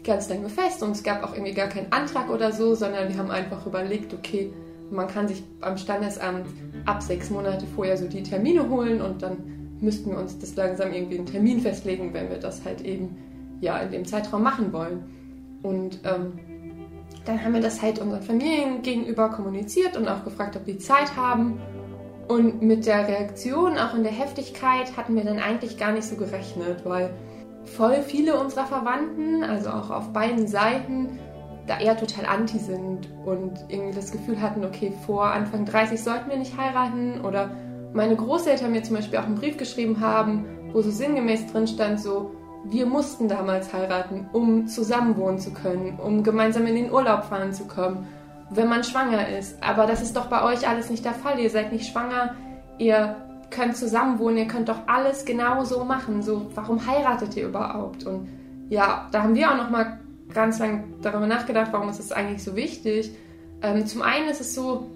ganz 0.05 0.29
lange 0.29 0.49
fest 0.49 0.83
und 0.83 0.93
es 0.93 1.03
gab 1.03 1.25
auch 1.25 1.35
irgendwie 1.35 1.55
gar 1.55 1.69
keinen 1.69 1.91
Antrag 1.93 2.31
oder 2.31 2.53
so, 2.53 2.75
sondern 2.75 3.09
wir 3.09 3.19
haben 3.19 3.31
einfach 3.31 3.67
überlegt, 3.67 4.15
okay, 4.15 4.53
man 4.91 5.07
kann 5.07 5.29
sich 5.29 5.43
am 5.61 5.77
Standesamt 5.77 6.47
ab 6.87 7.03
sechs 7.03 7.31
Monate 7.31 7.67
vorher 7.75 7.97
so 7.97 8.07
die 8.07 8.23
Termine 8.23 8.69
holen 8.69 9.01
und 9.01 9.23
dann 9.23 9.58
müssten 9.81 10.11
wir 10.11 10.19
uns 10.19 10.39
das 10.39 10.57
langsam 10.57 10.93
irgendwie 10.93 11.19
einen 11.19 11.27
Termin 11.27 11.61
festlegen, 11.61 12.13
wenn 12.13 12.31
wir 12.31 12.39
das 12.39 12.65
halt 12.65 12.81
eben 12.83 13.17
ja 13.61 13.79
in 13.79 13.91
dem 13.91 14.05
Zeitraum 14.05 14.43
machen 14.43 14.73
wollen. 14.73 15.05
Und 15.63 16.01
ähm, 16.05 16.39
dann 17.25 17.45
haben 17.45 17.55
wir 17.55 17.61
das 17.61 17.83
halt 17.83 17.99
unseren 17.99 18.23
Familien 18.23 18.83
gegenüber 18.83 19.29
kommuniziert 19.29 19.97
und 19.97 20.09
auch 20.09 20.25
gefragt, 20.25 20.57
ob 20.57 20.65
die 20.65 20.79
Zeit 20.79 21.17
haben. 21.17 21.61
Und 22.29 22.63
mit 22.63 22.87
der 22.87 23.09
Reaktion, 23.09 23.79
auch 23.79 23.95
in 23.95 24.03
der 24.03 24.13
Heftigkeit, 24.13 24.97
hatten 24.97 25.15
wir 25.15 25.25
dann 25.25 25.39
eigentlich 25.39 25.79
gar 25.79 25.93
nicht 25.93 26.05
so 26.05 26.17
gerechnet, 26.17 26.85
weil 26.85 27.11
voll 27.65 28.03
viele 28.03 28.39
unserer 28.39 28.67
Verwandten, 28.67 29.43
also 29.45 29.71
auch 29.71 29.91
auf 29.91 30.13
beiden 30.13 30.47
Seiten, 30.47 31.19
da 31.67 31.79
eher 31.79 31.97
total 31.97 32.27
anti 32.27 32.59
sind 32.59 33.09
und 33.27 33.59
irgendwie 33.69 33.95
das 33.95 34.11
Gefühl 34.11 34.41
hatten, 34.41 34.65
okay, 34.65 34.93
vor 35.05 35.27
Anfang 35.27 35.67
30 35.67 36.03
sollten 36.03 36.31
wir 36.31 36.39
nicht 36.39 36.57
heiraten 36.57 37.21
oder 37.21 37.51
meine 37.93 38.17
Großeltern 38.17 38.73
mir 38.73 38.83
zum 38.83 38.97
Beispiel 38.97 39.19
auch 39.19 39.25
einen 39.25 39.37
Brief 39.37 39.57
geschrieben 39.57 40.01
haben, 40.01 40.45
wo 40.73 40.83
so 40.83 40.91
sinngemäß 40.91 41.51
drin 41.53 41.67
stand, 41.67 42.01
so, 42.01 42.33
wir 42.65 42.87
mussten 42.87 43.29
damals 43.29 43.73
heiraten, 43.73 44.29
um 44.33 44.67
zusammen 44.67 45.17
wohnen 45.17 45.39
zu 45.39 45.53
können, 45.53 45.99
um 45.99 46.23
gemeinsam 46.23 46.67
in 46.67 46.75
den 46.75 46.93
Urlaub 46.93 47.25
fahren 47.25 47.53
zu 47.53 47.67
können. 47.67 48.07
wenn 48.51 48.69
man 48.69 48.83
schwanger 48.83 49.29
ist. 49.29 49.63
Aber 49.63 49.87
das 49.87 50.01
ist 50.01 50.17
doch 50.17 50.27
bei 50.27 50.43
euch 50.43 50.67
alles 50.67 50.89
nicht 50.89 51.05
der 51.05 51.13
Fall. 51.13 51.39
Ihr 51.39 51.51
seid 51.51 51.71
nicht 51.71 51.91
schwanger, 51.93 52.35
ihr 52.79 53.17
könnt 53.51 53.77
zusammen 53.77 54.19
wohnen, 54.19 54.39
ihr 54.39 54.47
könnt 54.47 54.69
doch 54.71 54.87
alles 54.87 55.27
genau 55.27 55.65
so 55.65 55.85
machen. 55.85 56.23
So, 56.23 56.51
warum 56.55 56.87
heiratet 56.87 57.37
ihr 57.37 57.49
überhaupt? 57.49 58.07
Und 58.07 58.29
ja, 58.71 59.07
da 59.13 59.23
haben 59.23 59.35
wir 59.35 59.51
auch 59.51 59.57
noch 59.57 59.71
mal 59.71 60.01
ganz 60.33 60.59
lange 60.59 60.85
darüber 61.03 61.27
nachgedacht, 61.27 61.73
warum 61.73 61.89
ist 61.89 61.99
das 61.99 62.13
eigentlich 62.13 62.43
so 62.43 62.57
wichtig. 62.57 63.15
Ähm, 63.63 63.87
zum 63.87 64.03
einen 64.03 64.29
ist 64.29 64.41
es 64.41 64.55
so, 64.55 64.87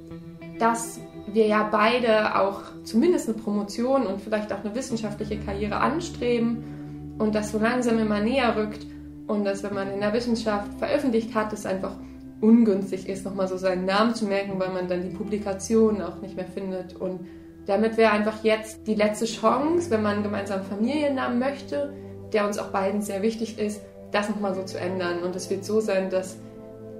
dass 0.58 1.00
wir 1.26 1.46
ja 1.46 1.68
beide 1.70 2.38
auch 2.38 2.62
zumindest 2.84 3.28
eine 3.28 3.38
Promotion 3.38 4.06
und 4.06 4.20
vielleicht 4.20 4.52
auch 4.52 4.64
eine 4.64 4.74
wissenschaftliche 4.74 5.38
Karriere 5.38 5.76
anstreben 5.76 7.16
und 7.18 7.34
das 7.34 7.52
so 7.52 7.58
langsam 7.58 7.98
immer 7.98 8.20
näher 8.20 8.56
rückt 8.56 8.86
und 9.26 9.44
dass, 9.44 9.62
wenn 9.62 9.74
man 9.74 9.90
in 9.92 10.00
der 10.00 10.12
Wissenschaft 10.12 10.74
veröffentlicht 10.78 11.34
hat, 11.34 11.52
es 11.52 11.64
einfach 11.64 11.96
ungünstig 12.40 13.08
ist, 13.08 13.24
nochmal 13.24 13.46
so 13.46 13.56
seinen 13.56 13.84
Namen 13.84 14.14
zu 14.14 14.26
merken, 14.26 14.58
weil 14.58 14.70
man 14.70 14.88
dann 14.88 15.02
die 15.02 15.16
Publikation 15.16 16.02
auch 16.02 16.20
nicht 16.20 16.36
mehr 16.36 16.44
findet. 16.44 16.96
Und 16.96 17.20
damit 17.66 17.96
wäre 17.96 18.12
einfach 18.12 18.42
jetzt 18.42 18.86
die 18.88 18.94
letzte 18.94 19.26
Chance, 19.26 19.90
wenn 19.90 20.02
man 20.02 20.24
gemeinsam 20.24 20.64
Familiennamen 20.64 21.38
möchte, 21.38 21.94
der 22.32 22.46
uns 22.46 22.58
auch 22.58 22.68
beiden 22.68 23.00
sehr 23.00 23.22
wichtig 23.22 23.58
ist, 23.58 23.80
das 24.10 24.28
nochmal 24.28 24.54
so 24.54 24.64
zu 24.64 24.78
ändern. 24.78 25.22
Und 25.22 25.36
es 25.36 25.48
wird 25.50 25.64
so 25.64 25.80
sein, 25.80 26.10
dass 26.10 26.36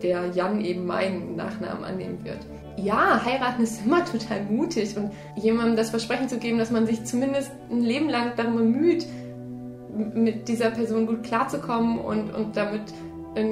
der 0.02 0.28
Jan 0.28 0.64
eben 0.64 0.86
meinen 0.86 1.34
Nachnamen 1.34 1.84
annehmen 1.84 2.24
wird. 2.24 2.38
Ja, 2.76 3.24
heiraten 3.24 3.62
ist 3.62 3.84
immer 3.84 4.04
total 4.10 4.44
mutig 4.44 4.96
und 4.96 5.12
jemandem 5.36 5.76
das 5.76 5.90
Versprechen 5.90 6.28
zu 6.28 6.38
geben, 6.38 6.58
dass 6.58 6.70
man 6.70 6.86
sich 6.86 7.04
zumindest 7.04 7.52
ein 7.70 7.80
Leben 7.80 8.08
lang 8.08 8.32
darum 8.36 8.56
bemüht, 8.56 9.06
mit 10.14 10.48
dieser 10.48 10.70
Person 10.70 11.06
gut 11.06 11.22
klarzukommen 11.22 11.98
und, 11.98 12.34
und 12.34 12.56
damit 12.56 12.82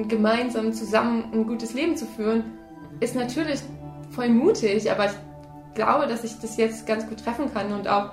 gemeinsam 0.09 0.73
zusammen 0.73 1.25
ein 1.33 1.47
gutes 1.47 1.75
Leben 1.75 1.97
zu 1.97 2.07
führen, 2.07 2.45
ist 3.00 3.15
natürlich 3.15 3.61
voll 4.11 4.29
mutig, 4.29 4.91
aber 4.91 5.07
ich 5.07 5.75
glaube, 5.75 6.07
dass 6.07 6.25
ich 6.25 6.39
das 6.39 6.57
jetzt 6.57 6.87
ganz 6.87 7.07
gut 7.07 7.23
treffen 7.25 7.53
kann 7.53 7.73
und 7.73 7.89
auch 7.89 8.11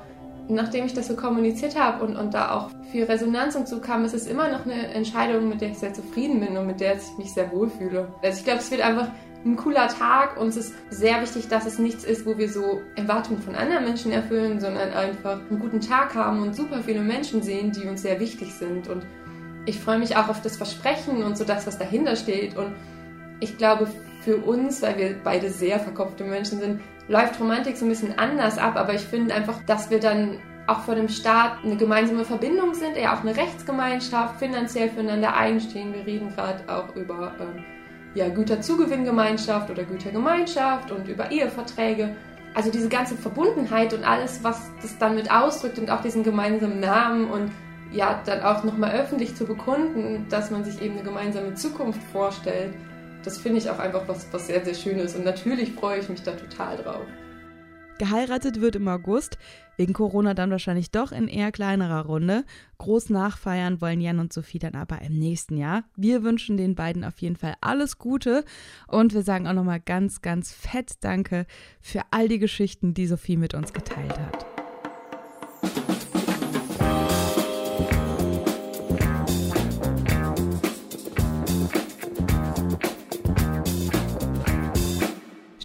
nachdem 0.49 0.85
ich 0.85 0.93
das 0.93 1.07
so 1.07 1.15
kommuniziert 1.15 1.77
habe 1.77 2.05
und, 2.05 2.15
und 2.15 2.33
da 2.33 2.51
auch 2.51 2.69
viel 2.91 3.03
Resonanz 3.03 3.55
und 3.55 3.67
so 3.67 3.79
kam, 3.79 4.05
ist 4.05 4.13
es 4.13 4.27
immer 4.27 4.47
noch 4.49 4.65
eine 4.65 4.93
Entscheidung, 4.93 5.49
mit 5.49 5.61
der 5.61 5.71
ich 5.71 5.77
sehr 5.77 5.93
zufrieden 5.93 6.39
bin 6.39 6.55
und 6.55 6.67
mit 6.67 6.79
der 6.79 6.95
ich 6.95 7.17
mich 7.17 7.33
sehr 7.33 7.51
wohlfühle. 7.51 8.07
Also 8.23 8.39
ich 8.39 8.45
glaube, 8.45 8.59
es 8.59 8.71
wird 8.71 8.81
einfach 8.81 9.09
ein 9.47 9.55
cooler 9.55 9.87
Tag 9.87 10.37
und 10.39 10.49
es 10.49 10.57
ist 10.57 10.75
sehr 10.89 11.21
wichtig, 11.21 11.47
dass 11.47 11.65
es 11.65 11.79
nichts 11.79 12.03
ist, 12.03 12.25
wo 12.25 12.37
wir 12.37 12.49
so 12.49 12.81
Erwartungen 12.95 13.41
von 13.41 13.55
anderen 13.55 13.83
Menschen 13.83 14.11
erfüllen, 14.11 14.59
sondern 14.59 14.91
einfach 14.91 15.39
einen 15.49 15.59
guten 15.59 15.81
Tag 15.81 16.15
haben 16.15 16.41
und 16.41 16.55
super 16.55 16.81
viele 16.83 17.01
Menschen 17.01 17.41
sehen, 17.41 17.71
die 17.71 17.87
uns 17.87 18.01
sehr 18.01 18.19
wichtig 18.19 18.53
sind. 18.53 18.87
Und 18.87 19.05
ich 19.65 19.79
freue 19.79 19.99
mich 19.99 20.15
auch 20.15 20.29
auf 20.29 20.41
das 20.41 20.57
Versprechen 20.57 21.23
und 21.23 21.37
so 21.37 21.43
das, 21.43 21.67
was 21.67 21.77
dahinter 21.77 22.15
steht. 22.15 22.55
Und 22.55 22.73
ich 23.39 23.57
glaube, 23.57 23.87
für 24.21 24.37
uns, 24.37 24.81
weil 24.81 24.97
wir 24.97 25.15
beide 25.23 25.49
sehr 25.49 25.79
verkopfte 25.79 26.23
Menschen 26.23 26.59
sind, 26.59 26.81
läuft 27.07 27.39
Romantik 27.39 27.77
so 27.77 27.85
ein 27.85 27.89
bisschen 27.89 28.17
anders 28.17 28.57
ab. 28.57 28.75
Aber 28.75 28.93
ich 28.93 29.01
finde 29.01 29.33
einfach, 29.33 29.61
dass 29.65 29.89
wir 29.89 29.99
dann 29.99 30.39
auch 30.67 30.81
vor 30.81 30.95
dem 30.95 31.07
Start 31.07 31.63
eine 31.63 31.77
gemeinsame 31.77 32.25
Verbindung 32.25 32.73
sind, 32.73 32.97
eher 32.97 33.13
auch 33.13 33.21
eine 33.21 33.35
Rechtsgemeinschaft, 33.35 34.39
finanziell 34.39 34.89
füreinander 34.89 35.35
einstehen. 35.35 35.93
Wir 35.93 36.05
reden 36.05 36.29
gerade 36.35 36.63
auch 36.67 36.93
über 36.95 37.33
ähm, 37.39 37.63
ja, 38.17 38.29
Güterzugewinngemeinschaft 38.29 39.69
oder 39.69 39.83
Gütergemeinschaft 39.83 40.91
und 40.91 41.07
über 41.07 41.31
Eheverträge. 41.31 42.15
Also 42.55 42.71
diese 42.71 42.89
ganze 42.89 43.15
Verbundenheit 43.15 43.93
und 43.93 44.03
alles, 44.03 44.43
was 44.43 44.71
das 44.81 44.97
dann 44.97 45.15
mit 45.15 45.31
ausdrückt 45.31 45.77
und 45.77 45.91
auch 45.91 46.01
diesen 46.01 46.23
gemeinsamen 46.23 46.79
Namen 46.79 47.29
und 47.29 47.51
ja, 47.91 48.19
dann 48.25 48.41
auch 48.41 48.63
nochmal 48.63 48.91
öffentlich 48.91 49.35
zu 49.35 49.45
bekunden, 49.45 50.25
dass 50.29 50.49
man 50.49 50.65
sich 50.65 50.81
eben 50.81 50.95
eine 50.95 51.03
gemeinsame 51.03 51.53
Zukunft 51.53 52.01
vorstellt, 52.11 52.73
das 53.23 53.37
finde 53.37 53.59
ich 53.59 53.69
auch 53.69 53.79
einfach 53.79 54.07
was, 54.07 54.27
was 54.31 54.47
sehr, 54.47 54.65
sehr 54.65 54.73
Schönes. 54.73 55.15
Und 55.15 55.23
natürlich 55.23 55.73
freue 55.73 55.99
ich 55.99 56.09
mich 56.09 56.23
da 56.23 56.31
total 56.31 56.77
drauf. 56.77 57.05
Geheiratet 57.99 58.61
wird 58.61 58.75
im 58.75 58.87
August, 58.87 59.37
wegen 59.75 59.93
Corona 59.93 60.33
dann 60.33 60.51
wahrscheinlich 60.51 60.91
doch 60.91 61.11
in 61.11 61.27
eher 61.27 61.51
kleinerer 61.51 62.05
Runde. 62.05 62.43
Groß 62.79 63.09
nachfeiern 63.09 63.81
wollen 63.81 64.01
Jan 64.01 64.19
und 64.19 64.33
Sophie 64.33 64.59
dann 64.59 64.75
aber 64.75 65.01
im 65.01 65.17
nächsten 65.17 65.57
Jahr. 65.57 65.83
Wir 65.95 66.23
wünschen 66.23 66.57
den 66.57 66.75
beiden 66.75 67.03
auf 67.03 67.19
jeden 67.19 67.35
Fall 67.35 67.55
alles 67.61 67.97
Gute 67.99 68.43
und 68.87 69.13
wir 69.13 69.21
sagen 69.21 69.47
auch 69.47 69.53
nochmal 69.53 69.79
ganz, 69.79 70.21
ganz 70.21 70.51
fett 70.51 70.95
Danke 71.01 71.45
für 71.81 72.01
all 72.11 72.27
die 72.27 72.39
Geschichten, 72.39 72.93
die 72.93 73.07
Sophie 73.07 73.37
mit 73.37 73.53
uns 73.53 73.73
geteilt 73.73 74.17
hat. 74.17 74.46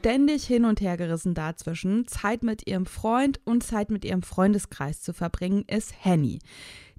Ständig 0.02 0.44
hin 0.44 0.64
und 0.64 0.80
her 0.80 0.96
gerissen 0.96 1.32
dazwischen, 1.32 2.08
Zeit 2.08 2.42
mit 2.42 2.66
ihrem 2.66 2.86
Freund 2.86 3.40
und 3.44 3.62
Zeit 3.62 3.88
mit 3.88 4.04
ihrem 4.04 4.22
Freundeskreis 4.22 5.00
zu 5.00 5.12
verbringen, 5.12 5.64
ist 5.68 5.94
Henny. 5.96 6.40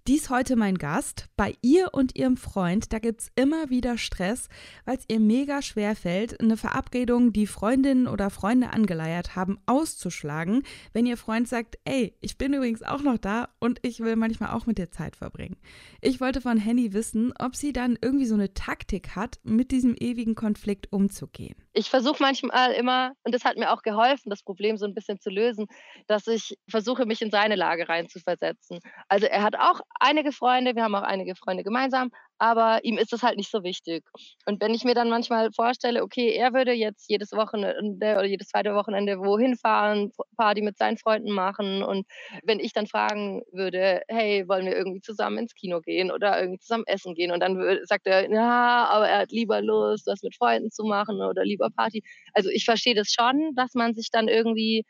Dies 0.08 0.30
heute 0.30 0.56
mein 0.56 0.78
Gast. 0.78 1.28
Bei 1.36 1.54
ihr 1.62 1.90
und 1.94 2.16
ihrem 2.16 2.38
Freund, 2.38 2.94
da 2.94 3.00
gibt 3.00 3.20
es 3.20 3.32
immer 3.36 3.70
wieder 3.70 3.98
Stress, 3.98 4.48
weil 4.86 4.96
es 4.96 5.04
ihr 5.10 5.20
mega 5.20 5.62
schwer 5.62 5.98
fällt, 5.98 6.40
eine 6.40 6.56
Verabredung, 6.56 7.34
die 7.34 7.46
Freundinnen 7.46 8.08
oder 8.08 8.30
Freunde 8.30 8.72
angeleiert 8.72 9.36
haben, 9.36 9.60
auszuschlagen, 9.66 10.64
wenn 10.94 11.06
ihr 11.06 11.18
Freund 11.18 11.50
sagt, 11.50 11.78
ey, 11.84 12.16
ich 12.22 12.38
bin 12.38 12.54
übrigens 12.54 12.84
auch 12.84 13.02
noch 13.02 13.18
da 13.18 13.50
und 13.60 13.80
ich 13.82 14.00
will 14.00 14.16
manchmal 14.16 14.52
auch 14.52 14.66
mit 14.66 14.78
dir 14.78 14.92
Zeit 14.92 15.18
verbringen. 15.18 15.58
Ich 16.00 16.22
wollte 16.22 16.40
von 16.40 16.58
Henny 16.58 16.94
wissen, 16.94 17.34
ob 17.38 17.58
sie 17.58 17.74
dann 17.74 17.98
irgendwie 18.02 18.28
so 18.28 18.36
eine 18.36 18.54
Taktik 18.54 19.18
hat, 19.18 19.42
mit 19.44 19.72
diesem 19.72 19.94
ewigen 20.00 20.36
Konflikt 20.36 20.94
umzugehen. 20.94 21.63
Ich 21.74 21.90
versuche 21.90 22.18
manchmal 22.20 22.72
immer, 22.74 23.14
und 23.24 23.34
das 23.34 23.46
hat 23.46 23.58
mir 23.58 23.72
auch 23.72 23.82
geholfen, 23.82 24.30
das 24.30 24.44
Problem 24.44 24.78
so 24.78 24.86
ein 24.86 24.94
bisschen 24.94 25.20
zu 25.20 25.30
lösen, 25.32 25.66
dass 26.08 26.28
ich 26.28 26.56
versuche, 26.70 27.06
mich 27.06 27.22
in 27.22 27.32
seine 27.32 27.56
Lage 27.56 27.90
reinzuversetzen. 27.90 28.80
Also 29.08 29.26
er 29.26 29.42
hat 29.42 29.56
auch 29.58 29.82
einige 30.00 30.32
Freunde, 30.32 30.76
wir 30.76 30.84
haben 30.84 30.96
auch 30.96 31.02
einige 31.02 31.36
Freunde 31.36 31.64
gemeinsam, 31.64 32.12
aber 32.38 32.84
ihm 32.84 32.98
ist 32.98 33.14
das 33.14 33.24
halt 33.24 33.38
nicht 33.38 33.52
so 33.52 33.64
wichtig. 33.64 34.04
Und 34.46 34.62
wenn 34.62 34.74
ich 34.74 34.84
mir 34.84 34.94
dann 34.96 35.10
manchmal 35.10 35.52
vorstelle, 35.54 36.04
okay, 36.04 36.32
er 36.32 36.54
würde 36.54 36.74
jetzt 36.74 37.10
jedes 37.10 37.32
Wochenende 37.32 38.14
oder 38.14 38.26
jedes 38.26 38.48
zweite 38.50 38.76
Wochenende 38.76 39.20
wohin 39.20 39.56
fahren, 39.56 40.12
Party 40.38 40.62
mit 40.62 40.78
seinen 40.78 40.98
Freunden 40.98 41.32
machen 41.32 41.84
und 41.84 42.06
wenn 42.44 42.60
ich 42.60 42.74
dann 42.74 42.88
fragen 42.88 43.42
würde, 43.52 44.02
hey, 44.08 44.48
wollen 44.48 44.66
wir 44.66 44.76
irgendwie 44.76 45.02
zusammen 45.02 45.38
ins 45.40 45.56
Kino 45.56 45.82
gehen 45.82 46.12
oder 46.12 46.40
irgendwie 46.40 46.60
zusammen 46.60 46.86
essen 46.88 47.16
gehen 47.16 47.32
und 47.32 47.40
dann 47.40 47.58
sagt 47.86 48.08
er, 48.08 48.30
ja, 48.32 48.86
aber 48.86 49.08
er 49.08 49.20
hat 49.20 49.32
lieber 49.32 49.62
Lust, 49.62 50.08
das 50.08 50.22
mit 50.24 50.36
Freunden 50.36 50.72
zu 50.72 50.84
machen 50.84 51.22
oder 51.22 51.44
lieber 51.44 51.70
Party. 51.70 52.04
Also 52.34 52.50
ich 52.50 52.66
verstehe 52.66 52.96
das 52.96 53.12
schon, 53.12 53.54
dass 53.56 53.74
man 53.74 53.94
sich 53.94 54.10
dann 54.12 54.28
irgendwie 54.28 54.86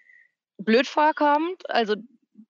blöd 0.58 0.88
vorkommt, 0.88 1.70
also 1.70 1.96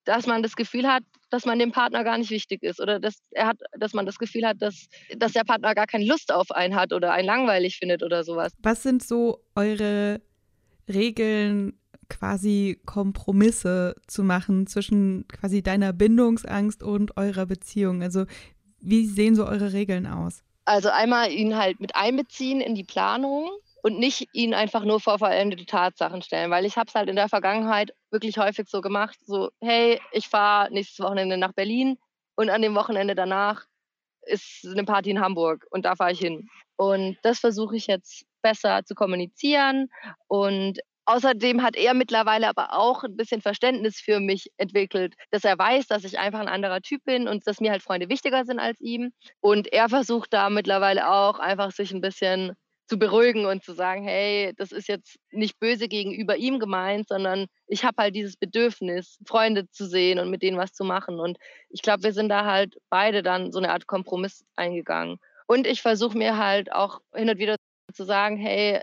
dass 0.06 0.28
man 0.28 0.44
das 0.44 0.56
Gefühl 0.56 0.88
hat, 0.88 1.04
dass 1.34 1.46
man 1.46 1.58
dem 1.58 1.72
Partner 1.72 2.04
gar 2.04 2.20
nicht 2.20 2.30
wichtig 2.30 2.62
ist 2.62 2.80
oder 2.80 3.00
dass 3.00 3.16
er 3.32 3.48
hat, 3.48 3.58
dass 3.76 3.94
man 3.94 4.06
das 4.06 4.20
Gefühl 4.20 4.46
hat, 4.46 4.62
dass, 4.62 4.86
dass 5.18 5.34
der 5.34 5.44
Partner 5.44 5.74
gar 5.74 5.88
keine 5.88 6.06
Lust 6.06 6.32
auf 6.32 6.52
einen 6.52 6.76
hat 6.76 6.94
oder 6.94 7.12
einen 7.12 7.26
langweilig 7.26 7.78
findet 7.78 8.04
oder 8.04 8.24
sowas. 8.24 8.54
Was 8.60 8.84
sind 8.84 9.02
so 9.02 9.40
eure 9.56 10.22
Regeln, 10.88 11.74
quasi 12.08 12.80
Kompromisse 12.86 13.96
zu 14.06 14.24
machen 14.24 14.68
zwischen 14.68 15.28
quasi 15.28 15.64
deiner 15.64 15.92
Bindungsangst 15.92 16.84
und 16.84 17.18
eurer 17.18 17.48
Beziehung? 17.48 18.04
Also 18.04 18.26
wie 18.80 19.08
sehen 19.08 19.34
so 19.34 19.48
eure 19.48 19.74
Regeln 19.74 20.06
aus? 20.06 20.44
Also 20.66 20.90
einmal 20.90 21.32
ihn 21.32 21.56
halt 21.56 21.80
mit 21.80 21.96
einbeziehen 21.96 22.62
in 22.62 22.76
die 22.76 22.84
Planung 22.84 23.50
und 23.84 24.00
nicht 24.00 24.30
ihn 24.34 24.54
einfach 24.54 24.86
nur 24.86 25.00
vor 25.00 25.20
vollendete 25.20 25.66
Tatsachen 25.66 26.22
stellen, 26.22 26.50
weil 26.50 26.66
ich 26.66 26.78
habe 26.78 26.88
es 26.88 26.96
halt 26.96 27.10
in 27.10 27.18
der 27.18 27.30
Vergangenheit 27.30 27.94
wirklich 28.12 28.38
häufig 28.38 28.68
so 28.70 28.82
gemacht, 28.82 29.18
so 29.26 29.50
hey, 29.62 30.02
ich 30.14 30.28
fahre 30.30 30.72
nächstes 30.74 31.04
Wochenende 31.06 31.38
nach 31.38 31.54
Berlin 31.54 31.98
und 32.36 32.50
an 32.50 32.62
dem 32.62 32.76
Wochenende 32.76 33.14
danach 33.14 33.66
ist 34.26 34.66
eine 34.66 34.86
Party 34.86 35.12
in 35.12 35.20
Hamburg 35.20 35.68
und 35.70 35.84
da 35.86 35.96
fahre 35.96 36.14
ich 36.14 36.20
hin. 36.20 36.48
Und 36.78 37.18
das 37.24 37.40
versuche 37.40 37.76
ich 37.76 37.88
jetzt 37.88 38.26
besser 38.42 38.84
zu 38.86 38.96
kommunizieren 38.96 39.90
und 40.28 40.80
Außerdem 41.06 41.62
hat 41.62 41.76
er 41.76 41.94
mittlerweile 41.94 42.48
aber 42.48 42.72
auch 42.72 43.04
ein 43.04 43.18
bisschen 43.18 43.42
Verständnis 43.42 44.00
für 44.00 44.22
mich 44.22 44.48
entwickelt, 44.56 45.16
dass 45.32 45.44
er 45.44 45.58
weiß, 45.58 45.88
dass 45.88 46.06
ich 46.06 46.18
einfach 46.18 46.40
ein 46.40 46.48
anderer 46.48 46.80
Typ 46.80 47.04
bin 47.04 47.28
und 47.28 47.46
dass 47.46 47.60
mir 47.60 47.72
halt 47.72 47.84
Freunde 47.84 48.08
wichtiger 48.08 48.46
sind 48.46 48.60
als 48.60 48.80
ihm. 48.80 49.12
Und 49.42 49.68
er 49.74 49.90
versucht 49.90 50.32
da 50.32 50.50
mittlerweile 50.50 51.10
auch 51.12 51.40
einfach 51.40 51.72
sich 51.72 51.92
ein 51.92 52.00
bisschen 52.00 52.54
zu 52.94 53.00
beruhigen 53.00 53.48
und 53.48 53.64
zu 53.64 53.74
sagen, 53.74 54.04
hey, 54.04 54.54
das 54.56 54.72
ist 54.72 54.88
jetzt 54.88 55.18
nicht 55.32 55.60
böse 55.60 55.88
gegenüber 55.88 56.38
ihm 56.38 56.60
gemeint, 56.60 57.08
sondern 57.08 57.48
ich 57.66 57.84
habe 57.84 58.04
halt 58.04 58.16
dieses 58.16 58.38
Bedürfnis, 58.38 59.18
Freunde 59.26 59.68
zu 59.72 59.88
sehen 59.88 60.20
und 60.20 60.30
mit 60.30 60.44
denen 60.44 60.60
was 60.60 60.74
zu 60.74 60.84
machen. 60.84 61.20
Und 61.20 61.40
ich 61.70 61.82
glaube, 61.82 62.04
wir 62.04 62.14
sind 62.14 62.30
da 62.30 62.46
halt 62.46 62.76
beide 62.92 63.24
dann 63.24 63.52
so 63.52 63.58
eine 63.58 63.72
Art 63.72 63.88
Kompromiss 63.88 64.46
eingegangen. 64.56 65.18
Und 65.48 65.66
ich 65.66 65.82
versuche 65.82 66.16
mir 66.16 66.38
halt 66.38 66.72
auch 66.72 67.00
hin 67.16 67.32
und 67.32 67.40
wieder 67.40 67.56
zu 67.92 68.04
sagen, 68.04 68.38
hey, 68.38 68.80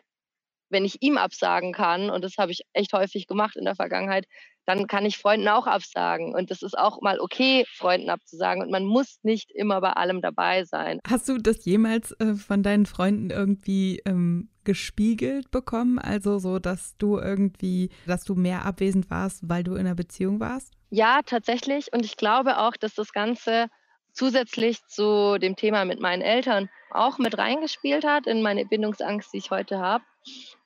wenn 0.71 0.85
ich 0.85 1.03
ihm 1.03 1.19
absagen 1.19 1.73
kann, 1.73 2.11
und 2.11 2.25
das 2.25 2.39
habe 2.39 2.53
ich 2.53 2.63
echt 2.73 2.93
häufig 2.93 3.27
gemacht 3.27 3.57
in 3.57 3.65
der 3.65 3.75
Vergangenheit, 3.75 4.27
dann 4.67 4.87
kann 4.87 5.05
ich 5.05 5.19
Freunden 5.19 5.49
auch 5.49 5.67
absagen. 5.67 6.35
Und 6.35 6.51
das 6.51 6.63
ist 6.63 6.79
auch 6.79 7.01
mal 7.01 7.19
okay, 7.19 7.65
Freunden 7.75 8.09
abzusagen. 8.09 8.63
Und 8.63 8.71
man 8.71 8.85
muss 8.85 9.19
nicht 9.23 9.51
immer 9.51 9.81
bei 9.81 9.93
allem 9.93 10.21
dabei 10.21 10.65
sein. 10.65 11.01
Hast 11.09 11.29
du 11.29 11.39
das 11.39 11.65
jemals 11.65 12.13
äh, 12.21 12.35
von 12.35 12.63
deinen 12.63 12.87
Freunden 12.87 13.31
irgendwie 13.31 14.01
ähm, 14.05 14.49
gespiegelt 14.65 15.51
bekommen? 15.51 15.99
Also 15.99 16.39
so, 16.39 16.59
dass 16.59 16.97
du 16.99 17.19
irgendwie, 17.19 17.91
dass 18.07 18.25
du 18.25 18.35
mehr 18.35 18.65
abwesend 18.65 19.11
warst, 19.11 19.49
weil 19.49 19.65
du 19.65 19.73
in 19.73 19.81
einer 19.81 19.97
Beziehung 19.97 20.39
warst? 20.41 20.73
Ja, 20.91 21.21
tatsächlich. 21.25 21.93
Und 21.93 22.05
ich 22.05 22.17
glaube 22.17 22.59
auch, 22.59 22.77
dass 22.77 22.95
das 22.95 23.13
Ganze 23.13 23.67
zusätzlich 24.13 24.85
zu 24.87 25.39
dem 25.39 25.57
Thema 25.57 25.85
mit 25.85 26.01
meinen 26.01 26.23
Eltern 26.23 26.69
auch 26.91 27.19
mit 27.19 27.39
reingespielt 27.39 28.05
hat 28.05 28.27
in 28.27 28.43
meine 28.43 28.67
Bindungsangst, 28.67 29.33
die 29.33 29.39
ich 29.39 29.51
heute 29.51 29.79
habe. 29.79 30.05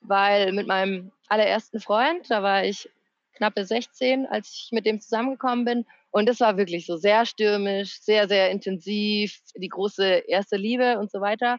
Weil 0.01 0.51
mit 0.51 0.67
meinem 0.67 1.11
allerersten 1.27 1.79
Freund, 1.79 2.29
da 2.29 2.43
war 2.43 2.63
ich 2.63 2.89
knappe 3.35 3.65
16, 3.65 4.25
als 4.25 4.49
ich 4.49 4.71
mit 4.71 4.85
dem 4.85 5.01
zusammengekommen 5.01 5.65
bin. 5.65 5.85
Und 6.11 6.29
es 6.29 6.39
war 6.39 6.57
wirklich 6.57 6.85
so 6.85 6.97
sehr 6.97 7.25
stürmisch, 7.25 7.99
sehr, 8.01 8.27
sehr 8.27 8.51
intensiv, 8.51 9.39
die 9.55 9.67
große 9.67 10.05
erste 10.27 10.55
Liebe 10.55 10.97
und 10.97 11.11
so 11.11 11.19
weiter. 11.21 11.57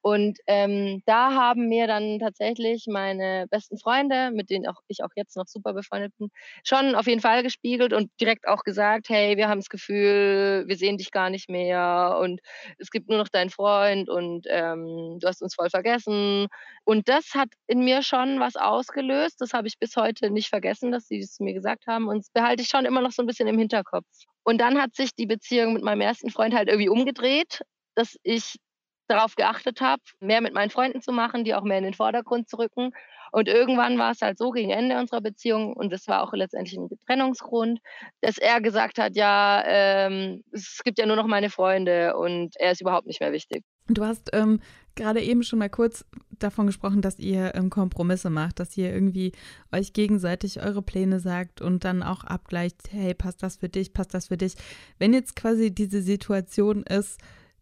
Und 0.00 0.38
ähm, 0.46 1.02
da 1.06 1.32
haben 1.34 1.68
mir 1.68 1.86
dann 1.86 2.18
tatsächlich 2.20 2.86
meine 2.88 3.46
besten 3.50 3.78
Freunde, 3.78 4.30
mit 4.32 4.48
denen 4.48 4.66
auch 4.66 4.80
ich 4.86 5.02
auch 5.02 5.10
jetzt 5.16 5.36
noch 5.36 5.46
super 5.46 5.72
befreundet 5.74 6.12
bin, 6.18 6.28
schon 6.64 6.94
auf 6.94 7.06
jeden 7.06 7.20
Fall 7.20 7.42
gespiegelt 7.42 7.92
und 7.92 8.10
direkt 8.20 8.46
auch 8.46 8.62
gesagt, 8.62 9.08
hey, 9.08 9.36
wir 9.36 9.48
haben 9.48 9.58
das 9.58 9.68
Gefühl, 9.68 10.64
wir 10.66 10.76
sehen 10.76 10.98
dich 10.98 11.10
gar 11.10 11.30
nicht 11.30 11.50
mehr 11.50 12.18
und 12.22 12.40
es 12.78 12.90
gibt 12.90 13.08
nur 13.08 13.18
noch 13.18 13.28
deinen 13.28 13.50
Freund 13.50 14.08
und 14.08 14.46
ähm, 14.48 15.18
du 15.20 15.26
hast 15.26 15.42
uns 15.42 15.54
voll 15.54 15.70
vergessen. 15.70 16.46
Und 16.84 17.08
das 17.08 17.34
hat 17.34 17.48
in 17.66 17.80
mir 17.84 18.02
schon 18.02 18.40
was 18.40 18.56
ausgelöst. 18.56 19.40
Das 19.40 19.52
habe 19.52 19.66
ich 19.68 19.78
bis 19.78 19.96
heute 19.96 20.30
nicht 20.30 20.48
vergessen, 20.48 20.92
dass 20.92 21.08
sie 21.08 21.20
zu 21.20 21.42
mir 21.42 21.54
gesagt 21.54 21.86
haben 21.86 22.08
und 22.08 22.18
das 22.18 22.30
behalte 22.30 22.62
ich 22.62 22.68
schon 22.68 22.84
immer 22.84 23.00
noch 23.00 23.12
so 23.12 23.22
ein 23.22 23.26
bisschen 23.26 23.48
im 23.48 23.58
Hinterkopf. 23.58 24.06
Und 24.44 24.58
dann 24.60 24.80
hat 24.80 24.94
sich 24.94 25.14
die 25.14 25.26
Beziehung 25.26 25.74
mit 25.74 25.82
meinem 25.82 26.00
ersten 26.00 26.30
Freund 26.30 26.54
halt 26.54 26.68
irgendwie 26.68 26.88
umgedreht, 26.88 27.62
dass 27.94 28.16
ich 28.22 28.56
darauf 29.08 29.34
geachtet 29.34 29.80
habe, 29.80 30.02
mehr 30.20 30.40
mit 30.40 30.54
meinen 30.54 30.70
Freunden 30.70 31.00
zu 31.00 31.12
machen, 31.12 31.44
die 31.44 31.54
auch 31.54 31.64
mehr 31.64 31.78
in 31.78 31.84
den 31.84 31.94
Vordergrund 31.94 32.48
zu 32.48 32.56
rücken. 32.58 32.92
Und 33.30 33.48
irgendwann 33.48 33.98
war 33.98 34.12
es 34.12 34.22
halt 34.22 34.38
so 34.38 34.50
gegen 34.50 34.70
Ende 34.70 34.98
unserer 34.98 35.20
Beziehung, 35.20 35.74
und 35.74 35.92
das 35.92 36.08
war 36.08 36.22
auch 36.22 36.32
letztendlich 36.32 36.78
ein 36.78 36.88
Trennungsgrund, 37.06 37.80
dass 38.20 38.38
er 38.38 38.60
gesagt 38.60 38.98
hat, 38.98 39.16
ja, 39.16 39.62
ähm, 39.66 40.44
es 40.52 40.80
gibt 40.84 40.98
ja 40.98 41.06
nur 41.06 41.16
noch 41.16 41.26
meine 41.26 41.50
Freunde 41.50 42.16
und 42.16 42.54
er 42.58 42.72
ist 42.72 42.80
überhaupt 42.80 43.06
nicht 43.06 43.20
mehr 43.20 43.32
wichtig. 43.32 43.64
Du 43.88 44.04
hast 44.04 44.30
ähm, 44.32 44.60
gerade 44.94 45.20
eben 45.22 45.42
schon 45.42 45.58
mal 45.58 45.70
kurz 45.70 46.04
davon 46.38 46.66
gesprochen, 46.66 47.02
dass 47.02 47.18
ihr 47.18 47.54
ähm, 47.54 47.70
Kompromisse 47.70 48.30
macht, 48.30 48.60
dass 48.60 48.76
ihr 48.76 48.92
irgendwie 48.92 49.32
euch 49.72 49.92
gegenseitig 49.92 50.62
eure 50.62 50.82
Pläne 50.82 51.20
sagt 51.20 51.60
und 51.60 51.84
dann 51.84 52.02
auch 52.02 52.24
abgleicht, 52.24 52.90
hey, 52.90 53.14
passt 53.14 53.42
das 53.42 53.56
für 53.56 53.68
dich, 53.68 53.92
passt 53.92 54.12
das 54.14 54.28
für 54.28 54.36
dich. 54.36 54.54
Wenn 54.98 55.14
jetzt 55.14 55.36
quasi 55.36 55.74
diese 55.74 56.02
Situation 56.02 56.82
ist, 56.82 57.18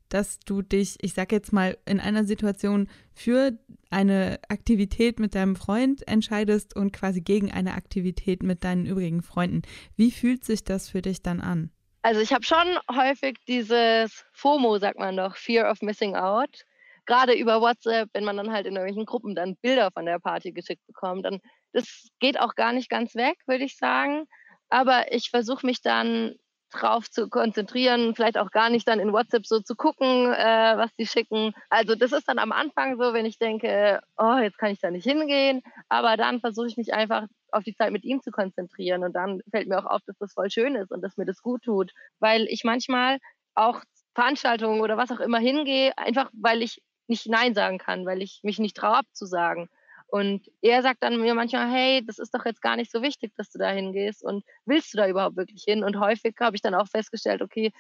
dass 0.09 0.39
du 0.41 0.63
dich, 0.63 0.97
ich 1.01 1.15
sag 1.15 1.33
jetzt 1.33 1.53
mal, 1.53 1.77
in 1.87 2.01
einer 2.01 2.25
Situation 2.25 2.89
für 3.15 3.53
eine 3.91 4.39
Aktivität 4.49 5.19
mit 5.19 5.35
deinem 5.35 5.57
Freund 5.57 6.07
entscheidest 6.09 6.77
und 6.77 6.93
quasi 6.93 7.21
gegen 7.21 7.51
eine 7.51 7.75
Aktivität 7.75 8.43
mit 8.43 8.65
deinen 8.65 8.87
übrigen 8.87 9.23
Freunden. 9.23 9.63
Wie 9.97 10.11
fühlt 10.11 10.45
sich 10.45 10.65
das 10.65 10.89
für 10.89 11.03
dich 11.03 11.23
dann 11.23 11.41
an? 11.41 11.71
Also 12.03 12.21
ich 12.21 12.33
habe 12.33 12.45
schon 12.45 12.79
häufig 12.95 13.39
dieses 13.49 14.25
FOMO, 14.33 14.79
sagt 14.79 14.99
man 14.99 15.17
doch, 15.17 15.37
Fear 15.37 15.71
of 15.71 15.83
Missing 15.83 16.15
Out. 16.15 16.65
Gerade 17.05 17.35
über 17.35 17.61
WhatsApp, 17.61 18.11
wenn 18.13 18.25
man 18.25 18.37
dann 18.37 18.53
halt 18.53 18.67
in 18.67 18.75
irgendwelchen 18.75 19.07
Gruppen 19.07 19.35
dann 19.35 19.57
Bilder 19.57 19.91
von 19.93 20.07
der 20.07 20.19
Party 20.19 20.53
geschickt 20.53 20.87
bekommt, 20.87 21.25
dann 21.25 21.41
das 21.73 22.09
geht 22.21 22.41
auch 22.41 22.55
gar 22.55 22.73
nicht 22.73 22.89
ganz 22.89 23.15
weg, 23.15 23.37
würde 23.47 23.65
ich 23.65 23.77
sagen. 23.77 24.27
Aber 24.69 25.13
ich 25.13 25.31
versuche 25.31 25.67
mich 25.67 25.83
dann 25.83 26.37
drauf 26.71 27.11
zu 27.11 27.29
konzentrieren, 27.29 28.15
vielleicht 28.15 28.39
auch 28.39 28.51
gar 28.51 28.71
nicht 28.71 28.89
dann 28.89 29.01
in 29.01 29.13
WhatsApp 29.13 29.47
so 29.47 29.61
zu 29.61 29.77
gucken, 29.77 30.33
äh, 30.33 30.75
was 30.77 30.95
die 30.97 31.07
schicken. 31.07 31.53
Also 31.71 31.95
das 31.95 32.13
ist 32.13 32.29
dann 32.29 32.39
am 32.39 32.53
Anfang 32.53 32.97
so, 32.99 33.13
wenn 33.13 33.27
ich 33.27 33.39
denke, 33.39 34.01
oh, 34.17 34.39
jetzt 34.39 34.59
kann 34.59 34.73
ich 34.73 34.81
da 34.81 34.91
nicht 34.91 35.05
hingehen, 35.05 35.63
aber 35.89 36.17
dann 36.17 36.41
versuche 36.41 36.67
ich 36.67 36.77
mich 36.77 36.93
einfach 36.93 37.27
auf 37.53 37.65
die 37.65 37.75
Zeit 37.75 37.93
mit 37.93 38.05
ihm 38.05 38.21
zu 38.21 38.31
konzentrieren 38.31 39.05
und 39.05 39.15
dann 39.15 39.41
fällt 39.51 39.69
mir 39.69 39.79
auch 39.79 39.87
auf, 39.87 40.03
dass 40.07 40.19
das 40.19 40.33
voll 40.33 40.51
schön 40.51 40.75
ist 40.75 40.91
und 40.91 41.03
dass 41.03 41.17
mir 41.17 41.27
das 41.27 41.41
gut 41.43 41.63
tut, 41.63 41.93
weil 42.19 42.47
ich 42.49 42.65
manchmal 42.65 43.19
auch 43.55 43.83
Veranstaltungen 44.15 44.81
oder 44.81 44.97
was 44.97 45.11
auch 45.11 45.21
immer 45.21 45.39
hingehe, 45.39 45.97
einfach 45.97 46.31
weil 46.33 46.63
ich 46.63 46.83
nicht 47.09 47.29
Nein 47.29 47.55
sagen 47.55 47.79
kann, 47.79 48.05
weil 48.07 48.23
ich 48.23 48.41
mich 48.43 48.59
nicht 48.59 48.77
traue 48.77 48.97
abzusagen. 48.97 49.69
Und 50.09 50.47
er 50.63 50.83
sagt 50.83 51.03
dann 51.03 51.21
mir 51.21 51.35
manchmal, 51.35 51.71
hey, 51.71 52.05
das 52.07 52.19
ist 52.19 52.35
doch 52.35 52.45
jetzt 52.45 52.63
gar 52.63 52.77
nicht 52.77 52.93
so 52.93 53.03
wichtig, 53.03 53.33
dass 53.37 53.51
du 53.51 53.59
da 53.59 53.71
hingehst 53.71 54.25
und 54.25 54.45
willst 54.65 54.95
du 54.95 54.99
da 54.99 55.09
überhaupt 55.09 55.37
wirklich 55.37 55.65
hin? 55.67 55.83
Und 55.83 55.99
häufig 55.99 56.35
habe 56.41 56.57
ich 56.57 56.63
dann 56.63 56.75
auch 56.75 56.89
festgestellt, 56.89 57.43
okay, 57.43 57.73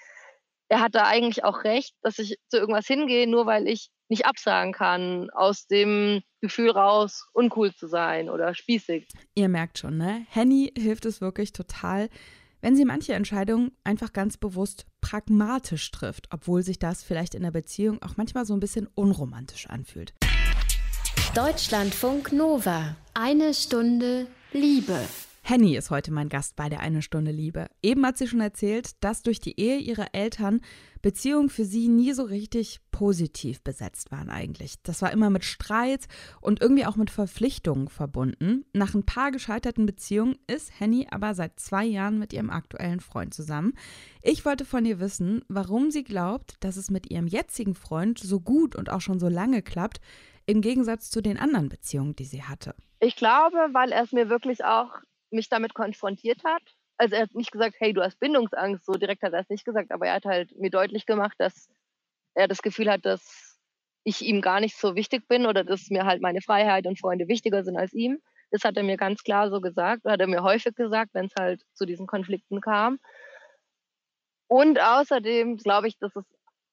er 0.68 0.80
hat 0.80 0.94
da 0.94 1.04
eigentlich 1.04 1.44
auch 1.44 1.64
recht, 1.64 1.94
dass 2.02 2.18
ich 2.18 2.38
zu 2.48 2.58
irgendwas 2.58 2.86
hingehe, 2.86 3.28
nur 3.28 3.46
weil 3.46 3.68
ich 3.68 3.90
nicht 4.08 4.26
absagen 4.26 4.72
kann, 4.72 5.30
aus 5.30 5.66
dem 5.66 6.22
Gefühl 6.40 6.70
raus, 6.70 7.28
uncool 7.32 7.74
zu 7.74 7.86
sein 7.86 8.28
oder 8.28 8.54
spießig. 8.54 9.08
Ihr 9.34 9.48
merkt 9.48 9.78
schon, 9.78 9.96
ne? 9.96 10.26
Henny 10.28 10.72
hilft 10.76 11.06
es 11.06 11.20
wirklich 11.20 11.52
total, 11.52 12.08
wenn 12.60 12.76
sie 12.76 12.84
manche 12.84 13.14
Entscheidungen 13.14 13.72
einfach 13.84 14.12
ganz 14.12 14.36
bewusst 14.36 14.86
pragmatisch 15.00 15.90
trifft, 15.90 16.28
obwohl 16.32 16.62
sich 16.62 16.78
das 16.78 17.02
vielleicht 17.02 17.34
in 17.34 17.42
der 17.42 17.50
Beziehung 17.50 18.02
auch 18.02 18.16
manchmal 18.16 18.44
so 18.44 18.54
ein 18.54 18.60
bisschen 18.60 18.88
unromantisch 18.94 19.68
anfühlt. 19.68 20.14
Deutschlandfunk 21.34 22.32
Nova. 22.32 22.96
Eine 23.14 23.54
Stunde 23.54 24.26
Liebe. 24.52 24.98
Henny 25.48 25.76
ist 25.76 25.92
heute 25.92 26.12
mein 26.12 26.28
Gast 26.28 26.56
bei 26.56 26.68
der 26.68 26.80
Eine 26.80 27.02
Stunde 27.02 27.30
Liebe. 27.30 27.68
Eben 27.80 28.04
hat 28.04 28.18
sie 28.18 28.26
schon 28.26 28.40
erzählt, 28.40 29.04
dass 29.04 29.22
durch 29.22 29.38
die 29.38 29.60
Ehe 29.60 29.78
ihrer 29.78 30.08
Eltern 30.12 30.60
Beziehungen 31.02 31.50
für 31.50 31.64
sie 31.64 31.86
nie 31.86 32.14
so 32.14 32.24
richtig 32.24 32.80
positiv 32.90 33.62
besetzt 33.62 34.10
waren 34.10 34.28
eigentlich. 34.28 34.82
Das 34.82 35.02
war 35.02 35.12
immer 35.12 35.30
mit 35.30 35.44
Streit 35.44 36.06
und 36.40 36.60
irgendwie 36.60 36.84
auch 36.84 36.96
mit 36.96 37.10
Verpflichtungen 37.10 37.86
verbunden. 37.86 38.64
Nach 38.72 38.92
ein 38.92 39.06
paar 39.06 39.30
gescheiterten 39.30 39.86
Beziehungen 39.86 40.36
ist 40.48 40.80
Henny 40.80 41.06
aber 41.12 41.32
seit 41.36 41.60
zwei 41.60 41.84
Jahren 41.84 42.18
mit 42.18 42.32
ihrem 42.32 42.50
aktuellen 42.50 42.98
Freund 42.98 43.32
zusammen. 43.32 43.74
Ich 44.22 44.44
wollte 44.44 44.64
von 44.64 44.84
ihr 44.84 44.98
wissen, 44.98 45.44
warum 45.46 45.92
sie 45.92 46.02
glaubt, 46.02 46.56
dass 46.58 46.76
es 46.76 46.90
mit 46.90 47.08
ihrem 47.12 47.28
jetzigen 47.28 47.76
Freund 47.76 48.18
so 48.18 48.40
gut 48.40 48.74
und 48.74 48.90
auch 48.90 49.00
schon 49.00 49.20
so 49.20 49.28
lange 49.28 49.62
klappt, 49.62 50.00
im 50.44 50.60
Gegensatz 50.60 51.08
zu 51.08 51.20
den 51.20 51.38
anderen 51.38 51.68
Beziehungen, 51.68 52.16
die 52.16 52.24
sie 52.24 52.42
hatte? 52.42 52.74
Ich 52.98 53.14
glaube, 53.14 53.56
weil 53.70 53.92
er 53.92 54.02
es 54.02 54.10
mir 54.10 54.28
wirklich 54.28 54.64
auch 54.64 54.90
mich 55.30 55.48
damit 55.48 55.74
konfrontiert 55.74 56.42
hat. 56.44 56.62
Also 56.98 57.16
er 57.16 57.22
hat 57.22 57.34
nicht 57.34 57.52
gesagt, 57.52 57.76
hey, 57.78 57.92
du 57.92 58.02
hast 58.02 58.18
Bindungsangst, 58.18 58.86
so 58.86 58.92
direkt 58.92 59.22
hat 59.22 59.32
er 59.32 59.40
es 59.40 59.50
nicht 59.50 59.64
gesagt, 59.64 59.92
aber 59.92 60.06
er 60.06 60.14
hat 60.14 60.24
halt 60.24 60.56
mir 60.56 60.70
deutlich 60.70 61.06
gemacht, 61.06 61.34
dass 61.38 61.68
er 62.34 62.48
das 62.48 62.62
Gefühl 62.62 62.90
hat, 62.90 63.04
dass 63.04 63.58
ich 64.04 64.22
ihm 64.22 64.40
gar 64.40 64.60
nicht 64.60 64.76
so 64.76 64.94
wichtig 64.94 65.26
bin 65.28 65.46
oder 65.46 65.64
dass 65.64 65.90
mir 65.90 66.06
halt 66.06 66.22
meine 66.22 66.40
Freiheit 66.40 66.86
und 66.86 66.98
Freunde 66.98 67.28
wichtiger 67.28 67.64
sind 67.64 67.76
als 67.76 67.92
ihm. 67.92 68.20
Das 68.50 68.62
hat 68.62 68.76
er 68.76 68.84
mir 68.84 68.96
ganz 68.96 69.22
klar 69.24 69.50
so 69.50 69.60
gesagt, 69.60 70.04
hat 70.04 70.20
er 70.20 70.28
mir 70.28 70.42
häufig 70.42 70.74
gesagt, 70.76 71.10
wenn 71.12 71.26
es 71.26 71.34
halt 71.38 71.62
zu 71.74 71.84
diesen 71.84 72.06
Konflikten 72.06 72.60
kam. 72.60 72.98
Und 74.48 74.80
außerdem 74.80 75.56
glaube 75.56 75.88
ich, 75.88 75.98
dass 75.98 76.12
das 76.12 76.24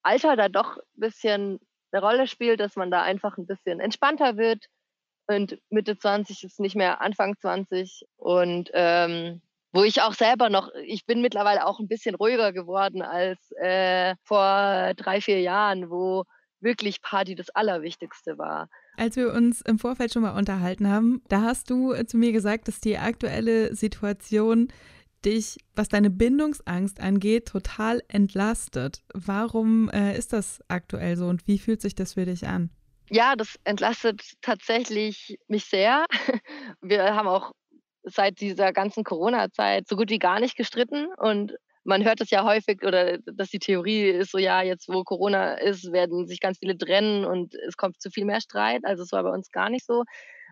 Alter 0.04 0.36
da 0.36 0.48
doch 0.48 0.78
ein 0.78 1.00
bisschen 1.00 1.60
eine 1.92 2.02
Rolle 2.02 2.28
spielt, 2.28 2.60
dass 2.60 2.76
man 2.76 2.92
da 2.92 3.02
einfach 3.02 3.38
ein 3.38 3.48
bisschen 3.48 3.80
entspannter 3.80 4.38
wird. 4.38 4.66
Und 5.28 5.58
Mitte 5.70 5.98
20 5.98 6.44
ist 6.44 6.60
nicht 6.60 6.76
mehr 6.76 7.02
Anfang 7.02 7.36
20. 7.40 8.06
Und 8.18 8.70
ähm, 8.74 9.42
wo 9.72 9.84
ich 9.84 10.02
auch 10.02 10.14
selber 10.14 10.50
noch, 10.50 10.70
ich 10.86 11.06
bin 11.06 11.22
mittlerweile 11.22 11.66
auch 11.66 11.80
ein 11.80 11.88
bisschen 11.88 12.16
ruhiger 12.16 12.54
geworden 12.54 13.02
als 13.02 13.40
äh, 13.54 14.16
vor 14.24 14.94
drei, 14.96 15.22
vier 15.22 15.42
Jahren, 15.42 15.90
wo 15.90 16.26
wirklich 16.62 17.02
Party 17.02 17.36
das 17.36 17.50
Allerwichtigste 17.50 18.38
war. 18.38 18.70
Als 18.98 19.16
wir 19.16 19.34
uns 19.34 19.62
im 19.62 19.80
Vorfeld 19.80 20.14
schon 20.14 20.22
mal 20.22 20.38
unterhalten 20.38 20.88
haben, 20.88 21.22
da 21.28 21.42
hast 21.42 21.70
du 21.70 21.94
zu 22.06 22.18
mir 22.18 22.32
gesagt, 22.32 22.68
dass 22.68 22.80
die 22.80 22.98
aktuelle 22.98 23.76
Situation 23.76 24.68
dich, 25.26 25.58
was 25.76 25.90
deine 25.90 26.10
Bindungsangst 26.10 27.00
angeht, 27.00 27.48
total 27.48 28.02
entlastet. 28.08 29.04
Warum 29.14 29.90
äh, 29.90 30.18
ist 30.18 30.34
das 30.34 30.62
aktuell 30.68 31.18
so 31.18 31.28
und 31.28 31.48
wie 31.48 31.60
fühlt 31.60 31.82
sich 31.82 31.96
das 31.96 32.14
für 32.14 32.26
dich 32.26 32.48
an? 32.48 32.70
Ja, 33.10 33.36
das 33.36 33.56
entlastet 33.64 34.22
tatsächlich 34.42 35.38
mich 35.48 35.66
sehr. 35.66 36.06
Wir 36.82 37.16
haben 37.16 37.28
auch 37.28 37.52
seit 38.04 38.40
dieser 38.40 38.74
ganzen 38.74 39.04
Corona-Zeit 39.04 39.88
so 39.88 39.96
gut 39.96 40.10
wie 40.10 40.20
gar 40.20 40.40
nicht 40.40 40.56
gestritten 40.58 41.08
und 41.18 41.54
man 41.86 42.04
hört 42.06 42.22
es 42.22 42.30
ja 42.30 42.46
häufig 42.46 42.82
oder 42.84 43.18
dass 43.20 43.50
die 43.50 43.60
Theorie 43.60 44.10
ist 44.10 44.32
so, 44.32 44.38
ja, 44.38 44.62
jetzt 44.62 44.88
wo 44.88 45.04
Corona 45.04 45.56
ist, 45.56 45.92
werden 45.92 46.28
sich 46.28 46.40
ganz 46.40 46.60
viele 46.60 46.78
trennen 46.78 47.26
und 47.26 47.56
es 47.56 47.76
kommt 47.78 48.02
zu 48.02 48.10
viel 48.10 48.26
mehr 48.26 48.40
Streit. 48.42 48.82
Also 48.86 49.04
es 49.04 49.12
war 49.12 49.24
bei 49.24 49.32
uns 49.32 49.52
gar 49.52 49.70
nicht 49.70 49.86
so, 49.86 50.04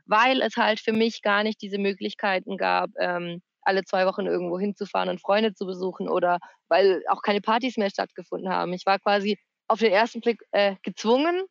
weil 0.06 0.42
es 0.42 0.58
halt 0.58 0.80
für 0.82 0.92
mich 0.94 1.22
gar 1.22 1.44
nicht 1.44 1.62
diese 1.62 1.78
Möglichkeiten 1.78 2.58
gab, 2.58 2.90
ähm, 3.00 3.42
alle 3.62 3.84
zwei 3.86 4.06
Wochen 4.06 4.26
irgendwo 4.26 4.60
hinzufahren 4.60 5.10
und 5.10 5.22
Freunde 5.22 5.54
zu 5.54 5.66
besuchen 5.66 6.10
oder 6.10 6.40
weil 6.68 7.04
auch 7.08 7.22
keine 7.22 7.42
Partys 7.42 7.78
mehr 7.78 7.90
stattgefunden 7.90 8.50
haben. 8.52 8.74
Ich 8.74 8.86
war 8.86 9.00
quasi 9.00 9.38
auf 9.68 9.80
den 9.80 9.92
ersten 9.94 10.20
Blick 10.20 10.42
äh, 10.52 10.76
gezwungen, 10.84 11.44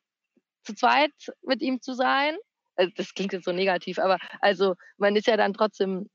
zu 0.62 0.74
zweit 0.74 1.12
mit 1.42 1.62
ihm 1.62 1.80
zu 1.80 1.94
sein. 1.94 2.36
Also 2.76 2.92
das 2.96 3.14
klingt 3.14 3.32
jetzt 3.32 3.44
so 3.44 3.52
negativ, 3.52 3.98
aber 3.98 4.18
also 4.40 4.74
man 4.96 5.16
ist 5.16 5.26
ja 5.26 5.36
dann 5.36 5.54
trotzdem 5.54 6.08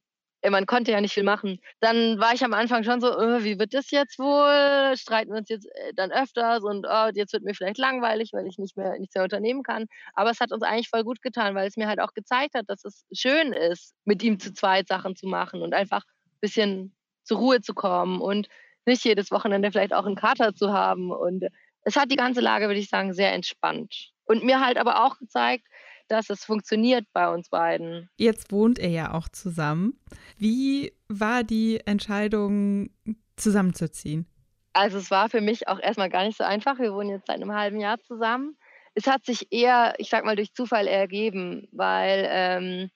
man 0.50 0.66
konnte 0.66 0.92
ja 0.92 1.02
nicht 1.02 1.14
viel 1.14 1.24
machen. 1.24 1.60
Dann 1.80 2.20
war 2.20 2.34
ich 2.34 2.44
am 2.44 2.54
Anfang 2.54 2.84
schon 2.84 3.02
so, 3.02 3.18
oh, 3.18 3.44
wie 3.44 3.60
wird 3.60 3.74
das 3.74 3.92
jetzt 3.92 4.20
wohl? 4.20 4.96
Streiten 4.98 5.32
wir 5.32 5.40
uns 5.40 5.50
jetzt 5.50 5.66
äh, 5.66 5.94
dann 5.96 6.12
öfters 6.12 6.64
und 6.64 6.86
oh, 6.90 7.10
jetzt 7.14 7.34
wird 7.34 7.44
mir 7.44 7.54
vielleicht 7.54 7.78
langweilig, 7.78 8.32
weil 8.34 8.48
ich 8.48 8.58
nicht 8.58 8.78
mehr 8.78 8.98
nichts 9.00 9.16
mehr 9.16 9.24
unternehmen 9.24 9.64
kann. 9.64 9.86
Aber 10.14 10.30
es 10.30 10.40
hat 10.40 10.52
uns 10.52 10.64
eigentlich 10.64 10.90
voll 10.90 11.04
gut 11.04 11.22
getan, 11.22 11.56
weil 11.56 11.68
es 11.68 11.78
mir 11.78 11.88
halt 11.88 12.00
auch 12.00 12.14
gezeigt 12.14 12.56
hat, 12.56 12.70
dass 12.70 12.86
es 12.86 13.06
schön 13.14 13.54
ist, 13.54 13.94
mit 14.06 14.24
ihm 14.24 14.40
zu 14.40 14.54
zweit 14.54 14.88
Sachen 14.88 15.16
zu 15.16 15.28
machen 15.28 15.62
und 15.62 15.74
einfach 15.74 16.04
ein 16.04 16.40
bisschen 16.42 16.96
zur 17.24 17.40
Ruhe 17.40 17.62
zu 17.62 17.74
kommen 17.74 18.22
und 18.22 18.48
nicht 18.86 19.04
jedes 19.04 19.32
Wochenende 19.32 19.72
vielleicht 19.72 19.94
auch 19.94 20.06
einen 20.06 20.16
Kater 20.16 20.54
zu 20.54 20.72
haben. 20.72 21.12
Und 21.12 21.46
es 21.84 21.96
hat 21.96 22.12
die 22.12 22.18
ganze 22.18 22.42
Lage, 22.42 22.68
würde 22.68 22.80
ich 22.80 22.90
sagen, 22.90 23.14
sehr 23.14 23.34
entspannt. 23.34 24.12
Und 24.26 24.44
mir 24.44 24.60
halt 24.60 24.78
aber 24.78 25.06
auch 25.06 25.18
gezeigt, 25.18 25.66
dass 26.08 26.30
es 26.30 26.44
funktioniert 26.44 27.06
bei 27.14 27.32
uns 27.32 27.50
beiden. 27.50 28.10
Jetzt 28.18 28.52
wohnt 28.52 28.80
ihr 28.80 28.90
ja 28.90 29.14
auch 29.14 29.28
zusammen. 29.30 30.00
Wie 30.38 30.94
war 31.08 31.44
die 31.44 31.80
Entscheidung, 31.86 32.90
zusammenzuziehen? 33.38 34.28
Also 34.74 34.98
es 34.98 35.10
war 35.10 35.30
für 35.30 35.42
mich 35.42 35.68
auch 35.68 35.80
erstmal 35.80 36.10
gar 36.10 36.26
nicht 36.26 36.38
so 36.38 36.44
einfach. 36.44 36.80
Wir 36.80 36.94
wohnen 36.94 37.10
jetzt 37.10 37.28
seit 37.28 37.38
einem 37.38 37.54
halben 37.54 37.80
Jahr 37.80 38.00
zusammen. 38.00 38.58
Es 38.94 39.08
hat 39.08 39.26
sich 39.26 39.52
eher, 39.52 39.96
ich 39.98 40.10
sag 40.10 40.26
mal, 40.26 40.36
durch 40.36 40.54
Zufall 40.54 40.88
ergeben, 40.88 41.68
weil 41.72 42.28
ähm, 42.30 42.90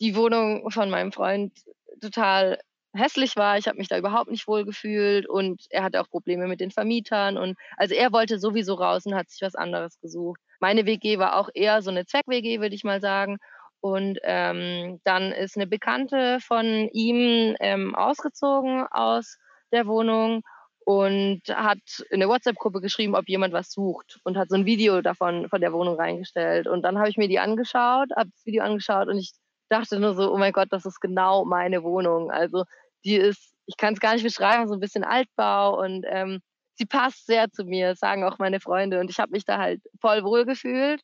die 0.00 0.16
Wohnung 0.16 0.70
von 0.70 0.90
meinem 0.90 1.12
Freund 1.12 1.52
total 2.00 2.58
hässlich 2.94 3.36
war. 3.36 3.56
Ich 3.56 3.68
habe 3.68 3.78
mich 3.78 3.88
da 3.88 3.98
überhaupt 3.98 4.30
nicht 4.30 4.46
wohl 4.46 4.64
gefühlt 4.64 5.28
und 5.28 5.62
er 5.70 5.82
hatte 5.82 6.00
auch 6.00 6.08
Probleme 6.08 6.46
mit 6.46 6.60
den 6.60 6.70
Vermietern 6.70 7.38
und 7.38 7.56
also 7.76 7.94
er 7.94 8.12
wollte 8.12 8.38
sowieso 8.38 8.74
raus 8.74 9.06
und 9.06 9.14
hat 9.14 9.30
sich 9.30 9.40
was 9.42 9.54
anderes 9.54 9.98
gesucht. 10.00 10.40
Meine 10.62 10.86
WG 10.86 11.18
war 11.18 11.36
auch 11.36 11.48
eher 11.52 11.82
so 11.82 11.90
eine 11.90 12.06
Zweck-WG, 12.06 12.60
würde 12.60 12.76
ich 12.76 12.84
mal 12.84 13.00
sagen. 13.00 13.38
Und 13.80 14.20
ähm, 14.22 15.00
dann 15.02 15.32
ist 15.32 15.56
eine 15.56 15.66
Bekannte 15.66 16.38
von 16.40 16.88
ihm 16.92 17.56
ähm, 17.58 17.96
ausgezogen 17.96 18.86
aus 18.92 19.38
der 19.72 19.88
Wohnung 19.88 20.42
und 20.84 21.42
hat 21.48 21.80
in 22.10 22.22
eine 22.22 22.28
WhatsApp-Gruppe 22.28 22.80
geschrieben, 22.80 23.16
ob 23.16 23.28
jemand 23.28 23.52
was 23.52 23.72
sucht 23.72 24.20
und 24.22 24.36
hat 24.36 24.50
so 24.50 24.54
ein 24.54 24.64
Video 24.64 25.02
davon 25.02 25.48
von 25.48 25.60
der 25.60 25.72
Wohnung 25.72 25.96
reingestellt. 25.96 26.68
Und 26.68 26.82
dann 26.82 26.96
habe 26.96 27.08
ich 27.08 27.16
mir 27.16 27.26
die 27.26 27.40
angeschaut, 27.40 28.10
habe 28.14 28.30
das 28.30 28.46
Video 28.46 28.62
angeschaut 28.62 29.08
und 29.08 29.18
ich 29.18 29.32
dachte 29.68 29.98
nur 29.98 30.14
so, 30.14 30.32
oh 30.32 30.38
mein 30.38 30.52
Gott, 30.52 30.68
das 30.70 30.86
ist 30.86 31.00
genau 31.00 31.44
meine 31.44 31.82
Wohnung. 31.82 32.30
Also 32.30 32.62
die 33.04 33.16
ist, 33.16 33.52
ich 33.66 33.76
kann 33.76 33.94
es 33.94 34.00
gar 34.00 34.14
nicht 34.14 34.22
beschreiben, 34.22 34.68
so 34.68 34.74
ein 34.74 34.80
bisschen 34.80 35.02
Altbau 35.02 35.82
und 35.82 36.06
ähm, 36.08 36.40
sie 36.82 36.86
passt 36.86 37.26
sehr 37.26 37.48
zu 37.50 37.64
mir, 37.64 37.94
sagen 37.94 38.24
auch 38.24 38.38
meine 38.38 38.58
Freunde. 38.58 38.98
Und 38.98 39.08
ich 39.08 39.20
habe 39.20 39.30
mich 39.30 39.44
da 39.44 39.58
halt 39.58 39.80
voll 40.00 40.24
wohl 40.24 40.44
gefühlt. 40.44 41.00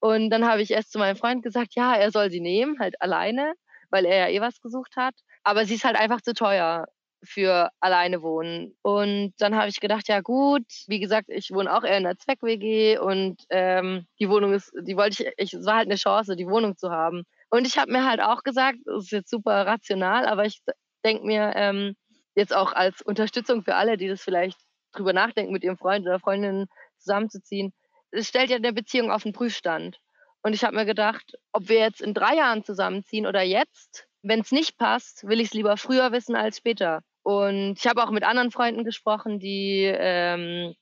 Und 0.00 0.30
dann 0.30 0.46
habe 0.46 0.60
ich 0.60 0.72
erst 0.72 0.90
zu 0.90 0.98
meinem 0.98 1.16
Freund 1.16 1.42
gesagt, 1.44 1.76
ja, 1.76 1.94
er 1.94 2.10
soll 2.10 2.30
sie 2.30 2.40
nehmen, 2.40 2.78
halt 2.80 3.00
alleine, 3.00 3.54
weil 3.90 4.04
er 4.04 4.28
ja 4.28 4.34
eh 4.34 4.40
was 4.40 4.60
gesucht 4.60 4.96
hat. 4.96 5.14
Aber 5.44 5.66
sie 5.66 5.74
ist 5.74 5.84
halt 5.84 5.96
einfach 5.96 6.20
zu 6.20 6.34
teuer 6.34 6.86
für 7.22 7.70
alleine 7.80 8.22
wohnen. 8.22 8.76
Und 8.82 9.34
dann 9.38 9.54
habe 9.54 9.68
ich 9.68 9.80
gedacht, 9.80 10.08
ja 10.08 10.20
gut, 10.20 10.66
wie 10.88 10.98
gesagt, 10.98 11.28
ich 11.28 11.52
wohne 11.52 11.72
auch 11.72 11.84
eher 11.84 11.96
in 11.96 12.06
einer 12.06 12.18
Zweck-WG 12.18 12.98
und 12.98 13.40
ähm, 13.50 14.06
die 14.18 14.28
Wohnung 14.28 14.52
ist, 14.52 14.72
die 14.82 14.96
wollte 14.96 15.22
ich, 15.22 15.32
ich, 15.38 15.54
es 15.54 15.64
war 15.64 15.76
halt 15.76 15.86
eine 15.86 15.96
Chance, 15.96 16.36
die 16.36 16.48
Wohnung 16.48 16.76
zu 16.76 16.90
haben. 16.90 17.22
Und 17.50 17.66
ich 17.66 17.78
habe 17.78 17.92
mir 17.92 18.04
halt 18.04 18.20
auch 18.20 18.42
gesagt, 18.42 18.78
das 18.84 19.04
ist 19.04 19.12
jetzt 19.12 19.30
super 19.30 19.64
rational, 19.64 20.26
aber 20.26 20.44
ich 20.44 20.60
denke 21.04 21.24
mir, 21.24 21.52
ähm, 21.54 21.94
jetzt 22.34 22.54
auch 22.54 22.72
als 22.72 23.00
Unterstützung 23.00 23.62
für 23.62 23.76
alle, 23.76 23.96
die 23.96 24.08
das 24.08 24.22
vielleicht 24.22 24.58
drüber 24.94 25.12
nachdenken, 25.12 25.52
mit 25.52 25.64
ihrem 25.64 25.76
Freund 25.76 26.06
oder 26.06 26.18
Freundin 26.18 26.66
zusammenzuziehen, 26.98 27.72
es 28.10 28.28
stellt 28.28 28.50
ja 28.50 28.56
eine 28.56 28.72
Beziehung 28.72 29.10
auf 29.10 29.24
den 29.24 29.32
Prüfstand. 29.32 29.98
Und 30.42 30.54
ich 30.54 30.64
habe 30.64 30.76
mir 30.76 30.84
gedacht, 30.84 31.34
ob 31.52 31.68
wir 31.68 31.78
jetzt 31.78 32.00
in 32.00 32.14
drei 32.14 32.36
Jahren 32.36 32.64
zusammenziehen 32.64 33.26
oder 33.26 33.42
jetzt, 33.42 34.06
wenn 34.22 34.40
es 34.40 34.52
nicht 34.52 34.78
passt, 34.78 35.26
will 35.26 35.40
ich 35.40 35.48
es 35.48 35.54
lieber 35.54 35.76
früher 35.76 36.12
wissen 36.12 36.36
als 36.36 36.58
später. 36.58 37.00
Und 37.22 37.78
ich 37.78 37.86
habe 37.86 38.02
auch 38.02 38.10
mit 38.10 38.22
anderen 38.22 38.50
Freunden 38.50 38.84
gesprochen, 38.84 39.38
die 39.38 39.84
ähm, 39.84 40.74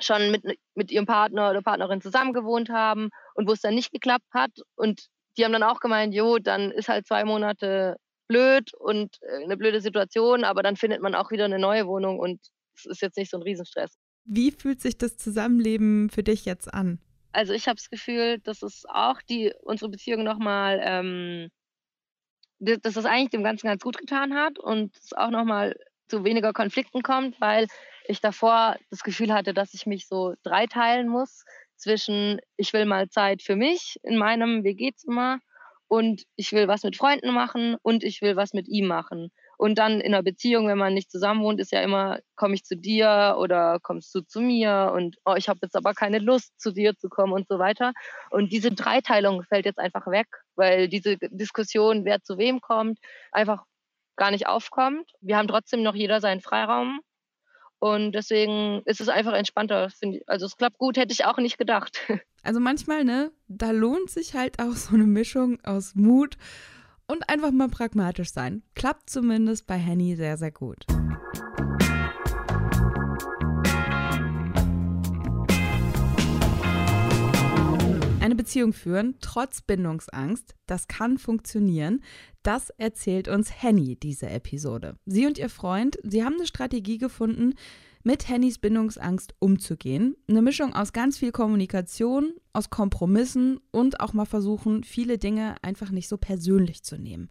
schon 0.00 0.30
mit, 0.30 0.44
mit 0.74 0.90
ihrem 0.90 1.06
Partner 1.06 1.50
oder 1.50 1.62
Partnerin 1.62 2.00
zusammen 2.00 2.32
gewohnt 2.32 2.70
haben 2.70 3.10
und 3.34 3.48
wo 3.48 3.52
es 3.52 3.60
dann 3.60 3.74
nicht 3.74 3.92
geklappt 3.92 4.28
hat. 4.32 4.52
Und 4.76 5.06
die 5.36 5.44
haben 5.44 5.52
dann 5.52 5.64
auch 5.64 5.80
gemeint, 5.80 6.14
jo, 6.14 6.38
dann 6.38 6.70
ist 6.70 6.88
halt 6.88 7.06
zwei 7.06 7.24
Monate 7.24 7.96
blöd 8.28 8.72
und 8.74 9.16
äh, 9.22 9.42
eine 9.44 9.56
blöde 9.56 9.80
Situation, 9.80 10.44
aber 10.44 10.62
dann 10.62 10.76
findet 10.76 11.02
man 11.02 11.14
auch 11.14 11.30
wieder 11.30 11.46
eine 11.46 11.58
neue 11.58 11.86
Wohnung 11.86 12.18
und 12.18 12.40
es 12.78 12.86
ist 12.86 13.02
jetzt 13.02 13.16
nicht 13.16 13.30
so 13.30 13.38
ein 13.38 13.42
Riesenstress. 13.42 13.98
Wie 14.24 14.50
fühlt 14.50 14.80
sich 14.80 14.98
das 14.98 15.16
Zusammenleben 15.16 16.10
für 16.10 16.22
dich 16.22 16.44
jetzt 16.44 16.72
an? 16.72 17.00
Also 17.32 17.52
ich 17.52 17.66
habe 17.66 17.76
das 17.76 17.90
Gefühl, 17.90 18.38
dass 18.40 18.62
es 18.62 18.84
auch 18.88 19.22
die 19.22 19.52
unsere 19.62 19.90
Beziehung 19.90 20.24
nochmal, 20.24 20.80
ähm, 20.82 21.48
dass 22.58 22.94
das 22.94 23.04
eigentlich 23.04 23.30
dem 23.30 23.44
Ganzen 23.44 23.68
ganz 23.68 23.82
gut 23.82 23.98
getan 23.98 24.34
hat 24.34 24.58
und 24.58 24.96
es 24.96 25.12
auch 25.12 25.30
nochmal 25.30 25.76
zu 26.08 26.24
weniger 26.24 26.52
Konflikten 26.52 27.02
kommt, 27.02 27.40
weil 27.40 27.66
ich 28.06 28.20
davor 28.20 28.76
das 28.90 29.02
Gefühl 29.02 29.32
hatte, 29.32 29.54
dass 29.54 29.74
ich 29.74 29.86
mich 29.86 30.08
so 30.08 30.34
dreiteilen 30.42 31.08
muss 31.08 31.44
zwischen, 31.76 32.40
ich 32.56 32.72
will 32.72 32.86
mal 32.86 33.08
Zeit 33.08 33.42
für 33.42 33.56
mich 33.56 33.98
in 34.02 34.16
meinem 34.16 34.64
WG-Zimmer 34.64 35.38
und 35.86 36.24
ich 36.36 36.52
will 36.52 36.68
was 36.68 36.82
mit 36.82 36.96
Freunden 36.96 37.32
machen 37.32 37.76
und 37.82 38.04
ich 38.04 38.20
will 38.20 38.36
was 38.36 38.52
mit 38.52 38.68
ihm 38.68 38.86
machen. 38.86 39.30
Und 39.58 39.76
dann 39.76 40.00
in 40.00 40.14
einer 40.14 40.22
Beziehung, 40.22 40.68
wenn 40.68 40.78
man 40.78 40.94
nicht 40.94 41.10
zusammen 41.10 41.42
wohnt, 41.42 41.58
ist 41.58 41.72
ja 41.72 41.82
immer, 41.82 42.20
komme 42.36 42.54
ich 42.54 42.64
zu 42.64 42.76
dir 42.76 43.34
oder 43.38 43.80
kommst 43.82 44.14
du 44.14 44.20
zu 44.20 44.40
mir 44.40 44.92
und 44.94 45.16
oh, 45.24 45.34
ich 45.36 45.48
habe 45.48 45.58
jetzt 45.62 45.74
aber 45.74 45.94
keine 45.94 46.20
Lust, 46.20 46.58
zu 46.60 46.70
dir 46.70 46.96
zu 46.96 47.08
kommen 47.08 47.32
und 47.32 47.48
so 47.48 47.58
weiter. 47.58 47.92
Und 48.30 48.52
diese 48.52 48.70
Dreiteilung 48.70 49.42
fällt 49.42 49.66
jetzt 49.66 49.80
einfach 49.80 50.06
weg, 50.06 50.28
weil 50.54 50.88
diese 50.88 51.18
Diskussion, 51.18 52.04
wer 52.04 52.22
zu 52.22 52.38
wem 52.38 52.60
kommt, 52.60 53.00
einfach 53.32 53.64
gar 54.16 54.30
nicht 54.30 54.46
aufkommt. 54.46 55.10
Wir 55.20 55.36
haben 55.36 55.48
trotzdem 55.48 55.82
noch 55.82 55.96
jeder 55.96 56.20
seinen 56.20 56.40
Freiraum. 56.40 57.00
Und 57.80 58.12
deswegen 58.12 58.82
ist 58.84 59.00
es 59.00 59.08
einfach 59.08 59.32
entspannter. 59.32 59.88
Also 60.26 60.46
es 60.46 60.56
klappt 60.56 60.78
gut, 60.78 60.96
hätte 60.96 61.12
ich 61.12 61.24
auch 61.24 61.38
nicht 61.38 61.58
gedacht. 61.58 61.98
Also 62.44 62.60
manchmal, 62.60 63.04
ne, 63.04 63.32
da 63.48 63.72
lohnt 63.72 64.10
sich 64.10 64.34
halt 64.34 64.60
auch 64.60 64.72
so 64.72 64.94
eine 64.94 65.04
Mischung 65.04 65.58
aus 65.64 65.96
Mut 65.96 66.36
und 67.08 67.28
einfach 67.28 67.50
mal 67.50 67.68
pragmatisch 67.68 68.30
sein. 68.30 68.62
Klappt 68.74 69.10
zumindest 69.10 69.66
bei 69.66 69.76
Henny 69.76 70.14
sehr, 70.14 70.36
sehr 70.36 70.52
gut. 70.52 70.86
Eine 78.20 78.34
Beziehung 78.34 78.74
führen, 78.74 79.16
trotz 79.22 79.62
Bindungsangst, 79.62 80.54
das 80.66 80.86
kann 80.86 81.16
funktionieren. 81.16 82.02
Das 82.42 82.68
erzählt 82.70 83.26
uns 83.26 83.62
Henny 83.62 83.96
diese 83.96 84.28
Episode. 84.28 84.96
Sie 85.06 85.26
und 85.26 85.38
ihr 85.38 85.48
Freund, 85.48 85.98
sie 86.02 86.22
haben 86.22 86.34
eine 86.34 86.46
Strategie 86.46 86.98
gefunden, 86.98 87.54
mit 88.08 88.26
Hennys 88.26 88.58
Bindungsangst 88.58 89.34
umzugehen. 89.38 90.16
Eine 90.30 90.40
Mischung 90.40 90.74
aus 90.74 90.94
ganz 90.94 91.18
viel 91.18 91.30
Kommunikation, 91.30 92.32
aus 92.54 92.70
Kompromissen 92.70 93.60
und 93.70 94.00
auch 94.00 94.14
mal 94.14 94.24
versuchen, 94.24 94.82
viele 94.82 95.18
Dinge 95.18 95.56
einfach 95.60 95.90
nicht 95.90 96.08
so 96.08 96.16
persönlich 96.16 96.82
zu 96.82 96.96
nehmen. 96.96 97.28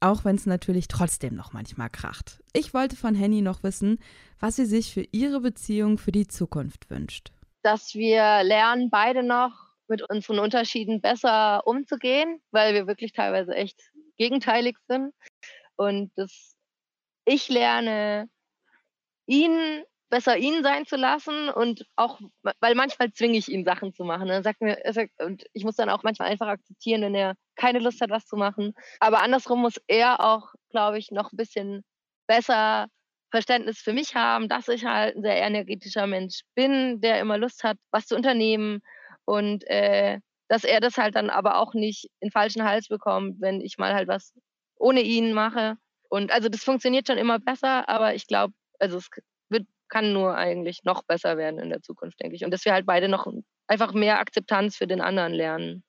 Auch 0.00 0.24
wenn 0.24 0.36
es 0.36 0.46
natürlich 0.46 0.88
trotzdem 0.88 1.34
noch 1.34 1.52
manchmal 1.52 1.90
kracht. 1.90 2.42
Ich 2.54 2.72
wollte 2.72 2.96
von 2.96 3.14
Henny 3.14 3.42
noch 3.42 3.62
wissen, 3.62 3.98
was 4.40 4.56
sie 4.56 4.64
sich 4.64 4.94
für 4.94 5.06
ihre 5.12 5.40
Beziehung 5.42 5.98
für 5.98 6.10
die 6.10 6.26
Zukunft 6.26 6.88
wünscht. 6.88 7.30
Dass 7.60 7.92
wir 7.92 8.44
lernen, 8.44 8.88
beide 8.88 9.22
noch 9.22 9.52
mit 9.88 10.08
unseren 10.08 10.38
Unterschieden 10.38 11.02
besser 11.02 11.66
umzugehen, 11.66 12.40
weil 12.50 12.72
wir 12.72 12.86
wirklich 12.86 13.12
teilweise 13.12 13.54
echt 13.54 13.78
gegenteilig 14.16 14.78
sind. 14.88 15.12
Und 15.76 16.12
dass 16.16 16.56
ich 17.26 17.50
lerne, 17.50 18.30
ihn 19.26 19.84
besser 20.14 20.36
ihn 20.36 20.62
sein 20.62 20.86
zu 20.86 20.94
lassen 20.94 21.48
und 21.48 21.86
auch, 21.96 22.20
weil 22.60 22.76
manchmal 22.76 23.12
zwinge 23.12 23.36
ich 23.36 23.48
ihn 23.48 23.64
Sachen 23.64 23.92
zu 23.92 24.04
machen. 24.04 24.28
Er 24.28 24.44
sagt 24.44 24.60
mir, 24.60 24.78
sagt, 24.92 25.10
und 25.20 25.42
ich 25.52 25.64
muss 25.64 25.74
dann 25.74 25.90
auch 25.90 26.04
manchmal 26.04 26.28
einfach 26.28 26.46
akzeptieren, 26.46 27.02
wenn 27.02 27.16
er 27.16 27.34
keine 27.56 27.80
Lust 27.80 28.00
hat, 28.00 28.10
was 28.10 28.24
zu 28.24 28.36
machen. 28.36 28.74
Aber 29.00 29.22
andersrum 29.22 29.60
muss 29.60 29.80
er 29.88 30.20
auch, 30.20 30.54
glaube 30.70 30.98
ich, 30.98 31.10
noch 31.10 31.32
ein 31.32 31.36
bisschen 31.36 31.82
besser 32.28 32.86
Verständnis 33.32 33.80
für 33.80 33.92
mich 33.92 34.14
haben, 34.14 34.48
dass 34.48 34.68
ich 34.68 34.84
halt 34.84 35.16
ein 35.16 35.22
sehr 35.22 35.42
energetischer 35.42 36.06
Mensch 36.06 36.42
bin, 36.54 37.00
der 37.00 37.18
immer 37.18 37.36
Lust 37.36 37.64
hat, 37.64 37.76
was 37.90 38.06
zu 38.06 38.14
unternehmen 38.14 38.82
und 39.24 39.66
äh, 39.66 40.20
dass 40.46 40.62
er 40.62 40.78
das 40.78 40.96
halt 40.96 41.16
dann 41.16 41.28
aber 41.28 41.58
auch 41.58 41.74
nicht 41.74 42.06
in 42.20 42.30
falschen 42.30 42.62
Hals 42.62 42.86
bekommt, 42.86 43.40
wenn 43.40 43.60
ich 43.60 43.78
mal 43.78 43.94
halt 43.94 44.06
was 44.06 44.32
ohne 44.76 45.00
ihn 45.00 45.32
mache. 45.32 45.74
Und 46.08 46.30
also 46.30 46.48
das 46.48 46.62
funktioniert 46.62 47.08
schon 47.08 47.18
immer 47.18 47.40
besser, 47.40 47.88
aber 47.88 48.14
ich 48.14 48.28
glaube, 48.28 48.54
also 48.78 48.96
es 48.98 49.10
kann 49.88 50.12
nur 50.12 50.36
eigentlich 50.36 50.84
noch 50.84 51.02
besser 51.04 51.36
werden 51.36 51.60
in 51.60 51.70
der 51.70 51.82
Zukunft, 51.82 52.20
denke 52.20 52.36
ich. 52.36 52.44
Und 52.44 52.50
dass 52.50 52.64
wir 52.64 52.72
halt 52.72 52.86
beide 52.86 53.08
noch 53.08 53.26
einfach 53.66 53.92
mehr 53.92 54.18
Akzeptanz 54.18 54.76
für 54.76 54.86
den 54.86 55.00
anderen 55.00 55.32
lernen. 55.32 55.84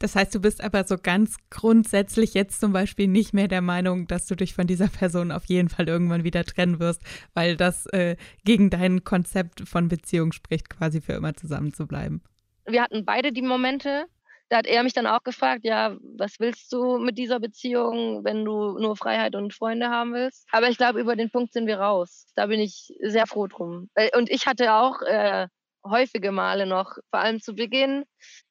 Das 0.00 0.16
heißt, 0.16 0.34
du 0.34 0.40
bist 0.40 0.64
aber 0.64 0.84
so 0.84 0.96
ganz 0.96 1.36
grundsätzlich 1.50 2.32
jetzt 2.32 2.58
zum 2.58 2.72
Beispiel 2.72 3.06
nicht 3.06 3.34
mehr 3.34 3.48
der 3.48 3.60
Meinung, 3.60 4.06
dass 4.06 4.26
du 4.26 4.34
dich 4.34 4.54
von 4.54 4.66
dieser 4.66 4.88
Person 4.88 5.30
auf 5.30 5.44
jeden 5.44 5.68
Fall 5.68 5.88
irgendwann 5.88 6.24
wieder 6.24 6.42
trennen 6.44 6.80
wirst, 6.80 7.02
weil 7.34 7.56
das 7.56 7.86
äh, 7.86 8.16
gegen 8.44 8.70
dein 8.70 9.04
Konzept 9.04 9.68
von 9.68 9.88
Beziehung 9.88 10.32
spricht, 10.32 10.70
quasi 10.70 11.02
für 11.02 11.12
immer 11.12 11.34
zusammen 11.34 11.74
zu 11.74 11.86
bleiben. 11.86 12.22
Wir 12.66 12.82
hatten 12.82 13.04
beide 13.04 13.30
die 13.32 13.42
Momente, 13.42 14.06
da 14.50 14.58
hat 14.58 14.66
er 14.66 14.82
mich 14.82 14.92
dann 14.92 15.06
auch 15.06 15.22
gefragt, 15.22 15.64
ja, 15.64 15.96
was 16.18 16.40
willst 16.40 16.72
du 16.72 16.98
mit 16.98 17.16
dieser 17.18 17.38
Beziehung, 17.38 18.24
wenn 18.24 18.44
du 18.44 18.78
nur 18.78 18.96
Freiheit 18.96 19.36
und 19.36 19.54
Freunde 19.54 19.90
haben 19.90 20.12
willst? 20.12 20.46
Aber 20.50 20.68
ich 20.68 20.76
glaube, 20.76 21.00
über 21.00 21.14
den 21.14 21.30
Punkt 21.30 21.52
sind 21.52 21.68
wir 21.68 21.78
raus. 21.78 22.26
Da 22.34 22.46
bin 22.46 22.58
ich 22.58 22.92
sehr 23.00 23.28
froh 23.28 23.46
drum. 23.46 23.88
Äh, 23.94 24.16
und 24.18 24.28
ich 24.28 24.46
hatte 24.46 24.74
auch 24.74 25.02
äh, 25.02 25.46
häufige 25.84 26.32
Male 26.32 26.66
noch, 26.66 26.96
vor 27.10 27.20
allem 27.20 27.40
zu 27.40 27.54
Beginn, 27.54 28.04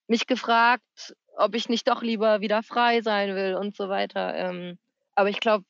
mich 0.08 0.26
gefragt, 0.26 1.14
ob 1.36 1.54
ich 1.54 1.68
nicht 1.68 1.88
doch 1.90 2.02
lieber 2.02 2.40
wieder 2.40 2.64
frei 2.64 3.02
sein 3.02 3.36
will 3.36 3.56
und 3.56 3.76
so 3.76 3.90
weiter. 3.90 4.34
Ähm, 4.36 4.80
aber 5.16 5.30
ich 5.30 5.42
glaube, 5.42 5.66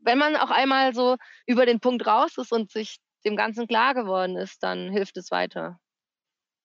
wenn 0.00 0.18
man 0.18 0.36
auch 0.36 0.50
einmal 0.50 0.94
so 0.94 1.16
über 1.44 1.66
den 1.66 1.80
Punkt 1.80 2.06
raus 2.06 2.38
ist 2.38 2.52
und 2.52 2.70
sich 2.70 2.98
dem 3.24 3.36
Ganzen 3.36 3.66
klar 3.66 3.94
geworden 3.94 4.36
ist, 4.36 4.62
dann 4.62 4.90
hilft 4.90 5.16
es 5.16 5.32
weiter. 5.32 5.80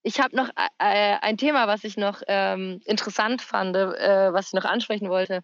Ich 0.04 0.20
habe 0.20 0.36
noch 0.36 0.50
äh, 0.50 1.14
äh, 1.14 1.18
ein 1.22 1.38
Thema, 1.38 1.68
was 1.68 1.84
ich 1.84 1.98
noch 1.98 2.22
ähm, 2.28 2.82
interessant 2.86 3.42
fand, 3.42 3.76
äh, 3.76 4.32
was 4.32 4.48
ich 4.48 4.54
noch 4.54 4.66
ansprechen 4.66 5.10
wollte. 5.10 5.42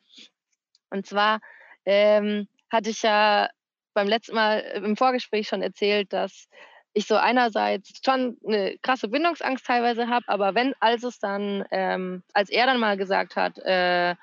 Und 0.89 1.05
zwar 1.05 1.39
ähm, 1.85 2.47
hatte 2.71 2.89
ich 2.89 3.01
ja 3.01 3.49
beim 3.93 4.07
letzten 4.07 4.35
Mal 4.35 4.59
im 4.59 4.97
Vorgespräch 4.97 5.47
schon 5.47 5.61
erzählt, 5.61 6.13
dass 6.13 6.47
ich 6.93 7.07
so 7.07 7.15
einerseits 7.15 8.01
schon 8.05 8.37
eine 8.45 8.77
krasse 8.79 9.07
Bindungsangst 9.07 9.65
teilweise 9.65 10.07
habe, 10.07 10.25
aber 10.27 10.53
wenn, 10.55 10.73
als 10.79 11.03
es 11.03 11.19
dann, 11.19 11.65
ähm, 11.71 12.23
als 12.33 12.49
er 12.49 12.67
dann 12.67 12.79
mal 12.79 12.97
gesagt 12.97 13.35
hat, 13.35 13.57
äh, 13.59 14.15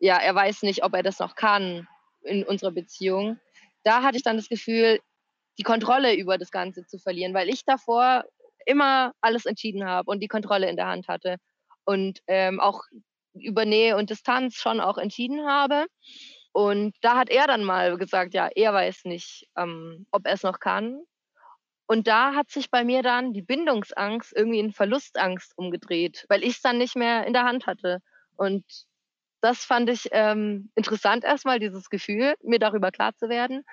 ja, 0.00 0.16
er 0.18 0.34
weiß 0.34 0.62
nicht, 0.62 0.82
ob 0.82 0.94
er 0.94 1.02
das 1.02 1.20
noch 1.20 1.36
kann 1.36 1.86
in 2.22 2.42
unserer 2.44 2.72
Beziehung, 2.72 3.38
da 3.84 4.02
hatte 4.02 4.16
ich 4.16 4.22
dann 4.22 4.36
das 4.36 4.48
Gefühl, 4.48 5.00
die 5.58 5.62
Kontrolle 5.62 6.14
über 6.14 6.38
das 6.38 6.50
Ganze 6.50 6.86
zu 6.86 6.98
verlieren, 6.98 7.34
weil 7.34 7.48
ich 7.48 7.64
davor 7.64 8.24
immer 8.66 9.12
alles 9.20 9.46
entschieden 9.46 9.84
habe 9.84 10.10
und 10.10 10.20
die 10.20 10.28
Kontrolle 10.28 10.68
in 10.68 10.76
der 10.76 10.86
Hand 10.86 11.08
hatte 11.08 11.36
und 11.84 12.20
ähm, 12.26 12.60
auch 12.60 12.82
über 13.34 13.64
Nähe 13.64 13.96
und 13.96 14.10
Distanz 14.10 14.56
schon 14.56 14.80
auch 14.80 14.98
entschieden 14.98 15.46
habe. 15.46 15.86
Und 16.52 16.96
da 17.00 17.16
hat 17.16 17.30
er 17.30 17.46
dann 17.46 17.64
mal 17.64 17.96
gesagt, 17.96 18.34
ja, 18.34 18.48
er 18.54 18.74
weiß 18.74 19.04
nicht, 19.04 19.48
ähm, 19.56 20.06
ob 20.10 20.26
er 20.26 20.34
es 20.34 20.42
noch 20.42 20.58
kann. 20.58 21.00
Und 21.86 22.06
da 22.06 22.34
hat 22.34 22.50
sich 22.50 22.70
bei 22.70 22.84
mir 22.84 23.02
dann 23.02 23.32
die 23.32 23.42
Bindungsangst 23.42 24.32
irgendwie 24.34 24.60
in 24.60 24.72
Verlustangst 24.72 25.56
umgedreht, 25.56 26.24
weil 26.28 26.42
ich 26.42 26.56
es 26.56 26.62
dann 26.62 26.78
nicht 26.78 26.96
mehr 26.96 27.26
in 27.26 27.32
der 27.32 27.44
Hand 27.44 27.66
hatte. 27.66 28.00
Und 28.36 28.64
das 29.40 29.64
fand 29.64 29.88
ich 29.90 30.08
ähm, 30.12 30.70
interessant 30.74 31.24
erstmal, 31.24 31.58
dieses 31.58 31.90
Gefühl, 31.90 32.34
mir 32.42 32.58
darüber 32.58 32.90
klar 32.90 33.14
zu 33.16 33.28
werden. 33.28 33.64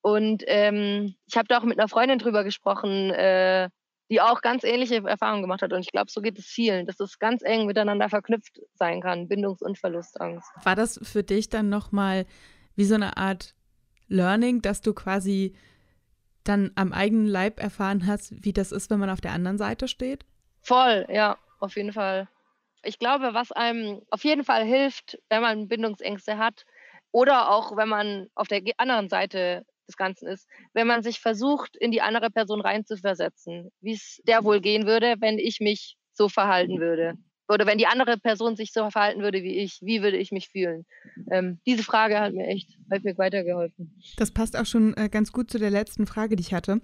Und 0.00 0.44
ähm, 0.46 1.16
ich 1.26 1.36
habe 1.36 1.48
da 1.48 1.58
auch 1.58 1.64
mit 1.64 1.78
einer 1.78 1.88
Freundin 1.88 2.18
drüber 2.18 2.44
gesprochen, 2.44 3.10
äh, 3.10 3.68
die 4.10 4.20
auch 4.20 4.40
ganz 4.40 4.64
ähnliche 4.64 4.96
Erfahrungen 5.04 5.42
gemacht 5.42 5.62
hat. 5.62 5.72
Und 5.72 5.80
ich 5.80 5.90
glaube, 5.90 6.10
so 6.10 6.20
geht 6.20 6.38
es 6.38 6.46
vielen, 6.46 6.86
dass 6.86 7.00
es 7.00 7.18
ganz 7.18 7.42
eng 7.42 7.66
miteinander 7.66 8.08
verknüpft 8.08 8.60
sein 8.74 9.00
kann, 9.00 9.28
Bindungs- 9.28 9.62
und 9.62 9.78
Verlustangst. 9.78 10.48
War 10.62 10.76
das 10.76 11.00
für 11.02 11.22
dich 11.22 11.48
dann 11.48 11.68
nochmal 11.68 12.26
wie 12.76 12.84
so 12.84 12.94
eine 12.94 13.16
Art 13.16 13.54
Learning, 14.08 14.62
dass 14.62 14.80
du 14.80 14.94
quasi 14.94 15.54
dann 16.44 16.70
am 16.76 16.92
eigenen 16.92 17.26
Leib 17.26 17.60
erfahren 17.60 18.06
hast, 18.06 18.32
wie 18.44 18.52
das 18.52 18.70
ist, 18.70 18.90
wenn 18.90 19.00
man 19.00 19.10
auf 19.10 19.20
der 19.20 19.32
anderen 19.32 19.58
Seite 19.58 19.88
steht? 19.88 20.24
Voll, 20.62 21.06
ja, 21.08 21.36
auf 21.58 21.76
jeden 21.76 21.92
Fall. 21.92 22.28
Ich 22.84 23.00
glaube, 23.00 23.34
was 23.34 23.50
einem 23.50 24.02
auf 24.10 24.22
jeden 24.22 24.44
Fall 24.44 24.64
hilft, 24.64 25.18
wenn 25.28 25.42
man 25.42 25.66
Bindungsängste 25.66 26.38
hat 26.38 26.64
oder 27.10 27.50
auch 27.50 27.76
wenn 27.76 27.88
man 27.88 28.28
auf 28.34 28.46
der 28.46 28.62
anderen 28.76 29.08
Seite 29.08 29.64
des 29.86 29.96
Ganzen 29.96 30.28
ist, 30.28 30.48
wenn 30.74 30.86
man 30.86 31.02
sich 31.02 31.20
versucht, 31.20 31.76
in 31.76 31.90
die 31.90 32.00
andere 32.00 32.30
Person 32.30 32.60
reinzuversetzen, 32.60 33.70
wie 33.80 33.94
es 33.94 34.20
der 34.26 34.44
wohl 34.44 34.60
gehen 34.60 34.86
würde, 34.86 35.16
wenn 35.20 35.38
ich 35.38 35.60
mich 35.60 35.96
so 36.12 36.28
verhalten 36.28 36.80
würde. 36.80 37.14
Oder 37.48 37.66
wenn 37.66 37.78
die 37.78 37.86
andere 37.86 38.18
Person 38.18 38.56
sich 38.56 38.72
so 38.72 38.90
verhalten 38.90 39.22
würde 39.22 39.42
wie 39.42 39.58
ich, 39.58 39.78
wie 39.80 40.02
würde 40.02 40.16
ich 40.16 40.32
mich 40.32 40.48
fühlen? 40.48 40.84
Ähm, 41.30 41.60
diese 41.64 41.84
Frage 41.84 42.18
hat 42.18 42.34
mir 42.34 42.46
echt 42.48 42.76
häufig 42.92 43.16
weitergeholfen. 43.18 43.96
Das 44.16 44.32
passt 44.32 44.56
auch 44.56 44.66
schon 44.66 44.96
äh, 44.96 45.08
ganz 45.08 45.32
gut 45.32 45.50
zu 45.50 45.58
der 45.58 45.70
letzten 45.70 46.06
Frage, 46.06 46.34
die 46.34 46.42
ich 46.42 46.52
hatte. 46.52 46.80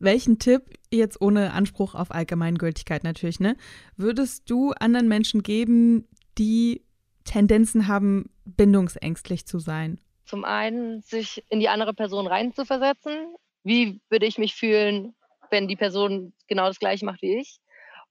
Welchen 0.00 0.38
Tipp, 0.38 0.62
jetzt 0.92 1.20
ohne 1.20 1.52
Anspruch 1.52 1.94
auf 1.94 2.10
Allgemeingültigkeit 2.10 3.04
natürlich, 3.04 3.40
ne, 3.40 3.56
würdest 3.96 4.48
du 4.50 4.72
anderen 4.72 5.08
Menschen 5.08 5.42
geben, 5.42 6.08
die 6.38 6.82
Tendenzen 7.24 7.88
haben, 7.88 8.30
bindungsängstlich 8.44 9.46
zu 9.46 9.58
sein? 9.58 10.00
Zum 10.28 10.44
einen, 10.44 11.00
sich 11.00 11.42
in 11.48 11.58
die 11.58 11.70
andere 11.70 11.94
Person 11.94 12.26
reinzuversetzen. 12.26 13.34
Wie 13.64 14.00
würde 14.10 14.26
ich 14.26 14.36
mich 14.36 14.54
fühlen, 14.54 15.14
wenn 15.50 15.68
die 15.68 15.76
Person 15.76 16.34
genau 16.48 16.66
das 16.66 16.78
gleiche 16.78 17.06
macht 17.06 17.22
wie 17.22 17.38
ich? 17.38 17.60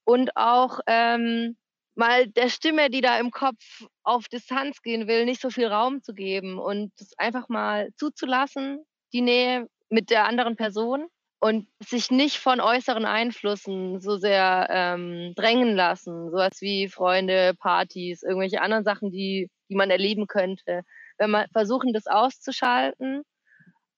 Und 0.04 0.36
auch 0.36 0.80
ähm, 0.88 1.58
mal 1.94 2.28
der 2.28 2.50
Stimme, 2.50 2.90
die 2.90 3.02
da 3.02 3.20
im 3.20 3.30
Kopf 3.30 3.86
auf 4.02 4.28
Distanz 4.30 4.82
gehen 4.82 5.08
will, 5.08 5.26
nicht 5.26 5.42
so 5.42 5.52
viel 5.52 5.68
Raum 5.68 6.02
zu 6.02 6.16
geben 6.16 6.58
und 6.58 6.92
es 7.00 7.14
einfach 7.20 7.50
mal 7.50 7.90
zuzulassen, 7.98 8.80
die 9.14 9.22
Nähe 9.22 9.68
mit 9.90 10.10
der 10.10 10.26
anderen 10.26 10.56
Person 10.56 11.06
und 11.40 11.68
sich 11.80 12.10
nicht 12.10 12.38
von 12.38 12.60
äußeren 12.60 13.06
Einflüssen 13.06 14.02
so 14.02 14.18
sehr 14.18 14.68
ähm, 14.72 15.34
drängen 15.36 15.76
lassen, 15.76 16.32
sowas 16.32 16.62
wie 16.62 16.88
Freunde, 16.88 17.54
Partys, 17.60 18.24
irgendwelche 18.24 18.62
anderen 18.62 18.84
Sachen, 18.84 19.12
die, 19.12 19.52
die 19.70 19.76
man 19.76 19.92
erleben 19.92 20.26
könnte 20.26 20.82
wenn 21.18 21.32
man 21.32 21.48
versuchen, 21.52 21.94
das 21.94 22.08
auszuschalten 22.08 23.24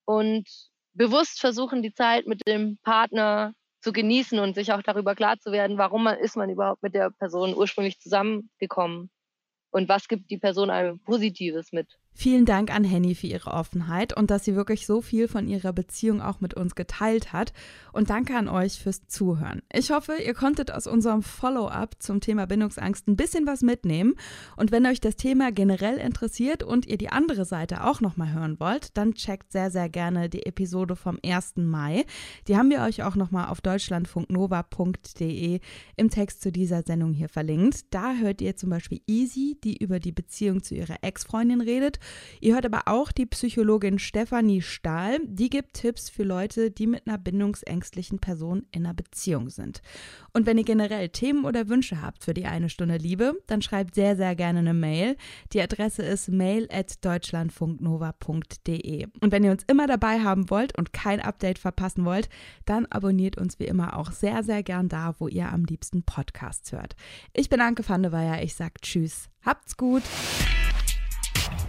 und 0.04 0.48
bewusst 0.94 1.40
versuchen, 1.40 1.82
die 1.82 1.92
Zeit 1.92 2.26
mit 2.26 2.46
dem 2.46 2.78
Partner 2.82 3.54
zu 3.80 3.92
genießen 3.92 4.38
und 4.38 4.54
sich 4.54 4.72
auch 4.72 4.82
darüber 4.82 5.14
klar 5.14 5.38
zu 5.38 5.52
werden, 5.52 5.78
warum 5.78 6.04
man, 6.04 6.18
ist 6.18 6.36
man 6.36 6.50
überhaupt 6.50 6.82
mit 6.82 6.94
der 6.94 7.10
Person 7.10 7.54
ursprünglich 7.54 7.98
zusammengekommen 8.00 9.10
und 9.70 9.88
was 9.88 10.08
gibt 10.08 10.30
die 10.30 10.38
Person 10.38 10.70
einem 10.70 11.00
Positives 11.00 11.72
mit. 11.72 11.88
Vielen 12.12 12.44
Dank 12.44 12.74
an 12.74 12.84
Henny 12.84 13.14
für 13.14 13.28
ihre 13.28 13.50
Offenheit 13.52 14.14
und 14.14 14.30
dass 14.30 14.44
sie 14.44 14.54
wirklich 14.54 14.86
so 14.86 15.00
viel 15.00 15.26
von 15.26 15.48
ihrer 15.48 15.72
Beziehung 15.72 16.20
auch 16.20 16.40
mit 16.40 16.52
uns 16.52 16.74
geteilt 16.74 17.32
hat. 17.32 17.54
Und 17.92 18.10
danke 18.10 18.36
an 18.36 18.48
euch 18.48 18.78
fürs 18.78 19.06
Zuhören. 19.06 19.62
Ich 19.72 19.90
hoffe, 19.90 20.16
ihr 20.24 20.34
konntet 20.34 20.70
aus 20.70 20.86
unserem 20.86 21.22
Follow-up 21.22 21.96
zum 21.98 22.20
Thema 22.20 22.46
Bindungsangst 22.46 23.08
ein 23.08 23.16
bisschen 23.16 23.46
was 23.46 23.62
mitnehmen. 23.62 24.16
Und 24.56 24.70
wenn 24.70 24.84
euch 24.86 25.00
das 25.00 25.16
Thema 25.16 25.50
generell 25.50 25.96
interessiert 25.96 26.62
und 26.62 26.84
ihr 26.84 26.98
die 26.98 27.08
andere 27.08 27.46
Seite 27.46 27.84
auch 27.84 28.02
nochmal 28.02 28.34
hören 28.34 28.60
wollt, 28.60 28.96
dann 28.98 29.14
checkt 29.14 29.52
sehr, 29.52 29.70
sehr 29.70 29.88
gerne 29.88 30.28
die 30.28 30.44
Episode 30.44 30.96
vom 30.96 31.18
1. 31.24 31.54
Mai. 31.56 32.04
Die 32.48 32.56
haben 32.56 32.70
wir 32.70 32.82
euch 32.82 33.02
auch 33.02 33.14
nochmal 33.14 33.48
auf 33.48 33.62
deutschlandfunknova.de 33.62 35.60
im 35.96 36.10
Text 36.10 36.42
zu 36.42 36.52
dieser 36.52 36.82
Sendung 36.82 37.14
hier 37.14 37.28
verlinkt. 37.28 37.94
Da 37.94 38.14
hört 38.16 38.42
ihr 38.42 38.56
zum 38.56 38.68
Beispiel 38.68 39.00
Easy, 39.06 39.56
die 39.64 39.78
über 39.78 40.00
die 40.00 40.12
Beziehung 40.12 40.62
zu 40.62 40.74
ihrer 40.74 40.96
Ex-Freundin 41.02 41.62
redet 41.62 41.99
Ihr 42.40 42.54
hört 42.54 42.66
aber 42.66 42.82
auch 42.86 43.12
die 43.12 43.26
Psychologin 43.26 43.98
Stefanie 43.98 44.62
Stahl. 44.62 45.18
Die 45.24 45.50
gibt 45.50 45.74
Tipps 45.74 46.08
für 46.08 46.24
Leute, 46.24 46.70
die 46.70 46.86
mit 46.86 47.06
einer 47.06 47.18
bindungsängstlichen 47.18 48.18
Person 48.18 48.66
in 48.72 48.84
einer 48.84 48.94
Beziehung 48.94 49.50
sind. 49.50 49.82
Und 50.32 50.46
wenn 50.46 50.58
ihr 50.58 50.64
generell 50.64 51.08
Themen 51.08 51.44
oder 51.44 51.68
Wünsche 51.68 52.02
habt 52.02 52.24
für 52.24 52.34
die 52.34 52.46
eine 52.46 52.68
Stunde 52.68 52.96
Liebe, 52.96 53.34
dann 53.46 53.62
schreibt 53.62 53.94
sehr, 53.94 54.16
sehr 54.16 54.34
gerne 54.36 54.58
eine 54.60 54.74
Mail. 54.74 55.16
Die 55.52 55.60
Adresse 55.60 56.02
ist 56.02 56.28
mail.deutschlandfunknova.de. 56.28 59.06
Und 59.20 59.32
wenn 59.32 59.44
ihr 59.44 59.50
uns 59.50 59.64
immer 59.66 59.86
dabei 59.86 60.20
haben 60.20 60.50
wollt 60.50 60.76
und 60.78 60.92
kein 60.92 61.20
Update 61.20 61.58
verpassen 61.58 62.04
wollt, 62.04 62.28
dann 62.64 62.86
abonniert 62.86 63.38
uns 63.38 63.58
wie 63.58 63.64
immer 63.64 63.96
auch 63.96 64.12
sehr, 64.12 64.42
sehr 64.42 64.62
gern 64.62 64.88
da, 64.88 65.14
wo 65.18 65.28
ihr 65.28 65.52
am 65.52 65.64
liebsten 65.64 66.02
Podcasts 66.02 66.72
hört. 66.72 66.96
Ich 67.32 67.48
bin 67.48 67.60
Anke 67.60 67.88
van 67.88 68.02
der 68.02 68.12
Weyer. 68.12 68.42
Ich 68.42 68.54
sag 68.54 68.82
Tschüss. 68.82 69.28
Habt's 69.44 69.76
gut. 69.76 70.02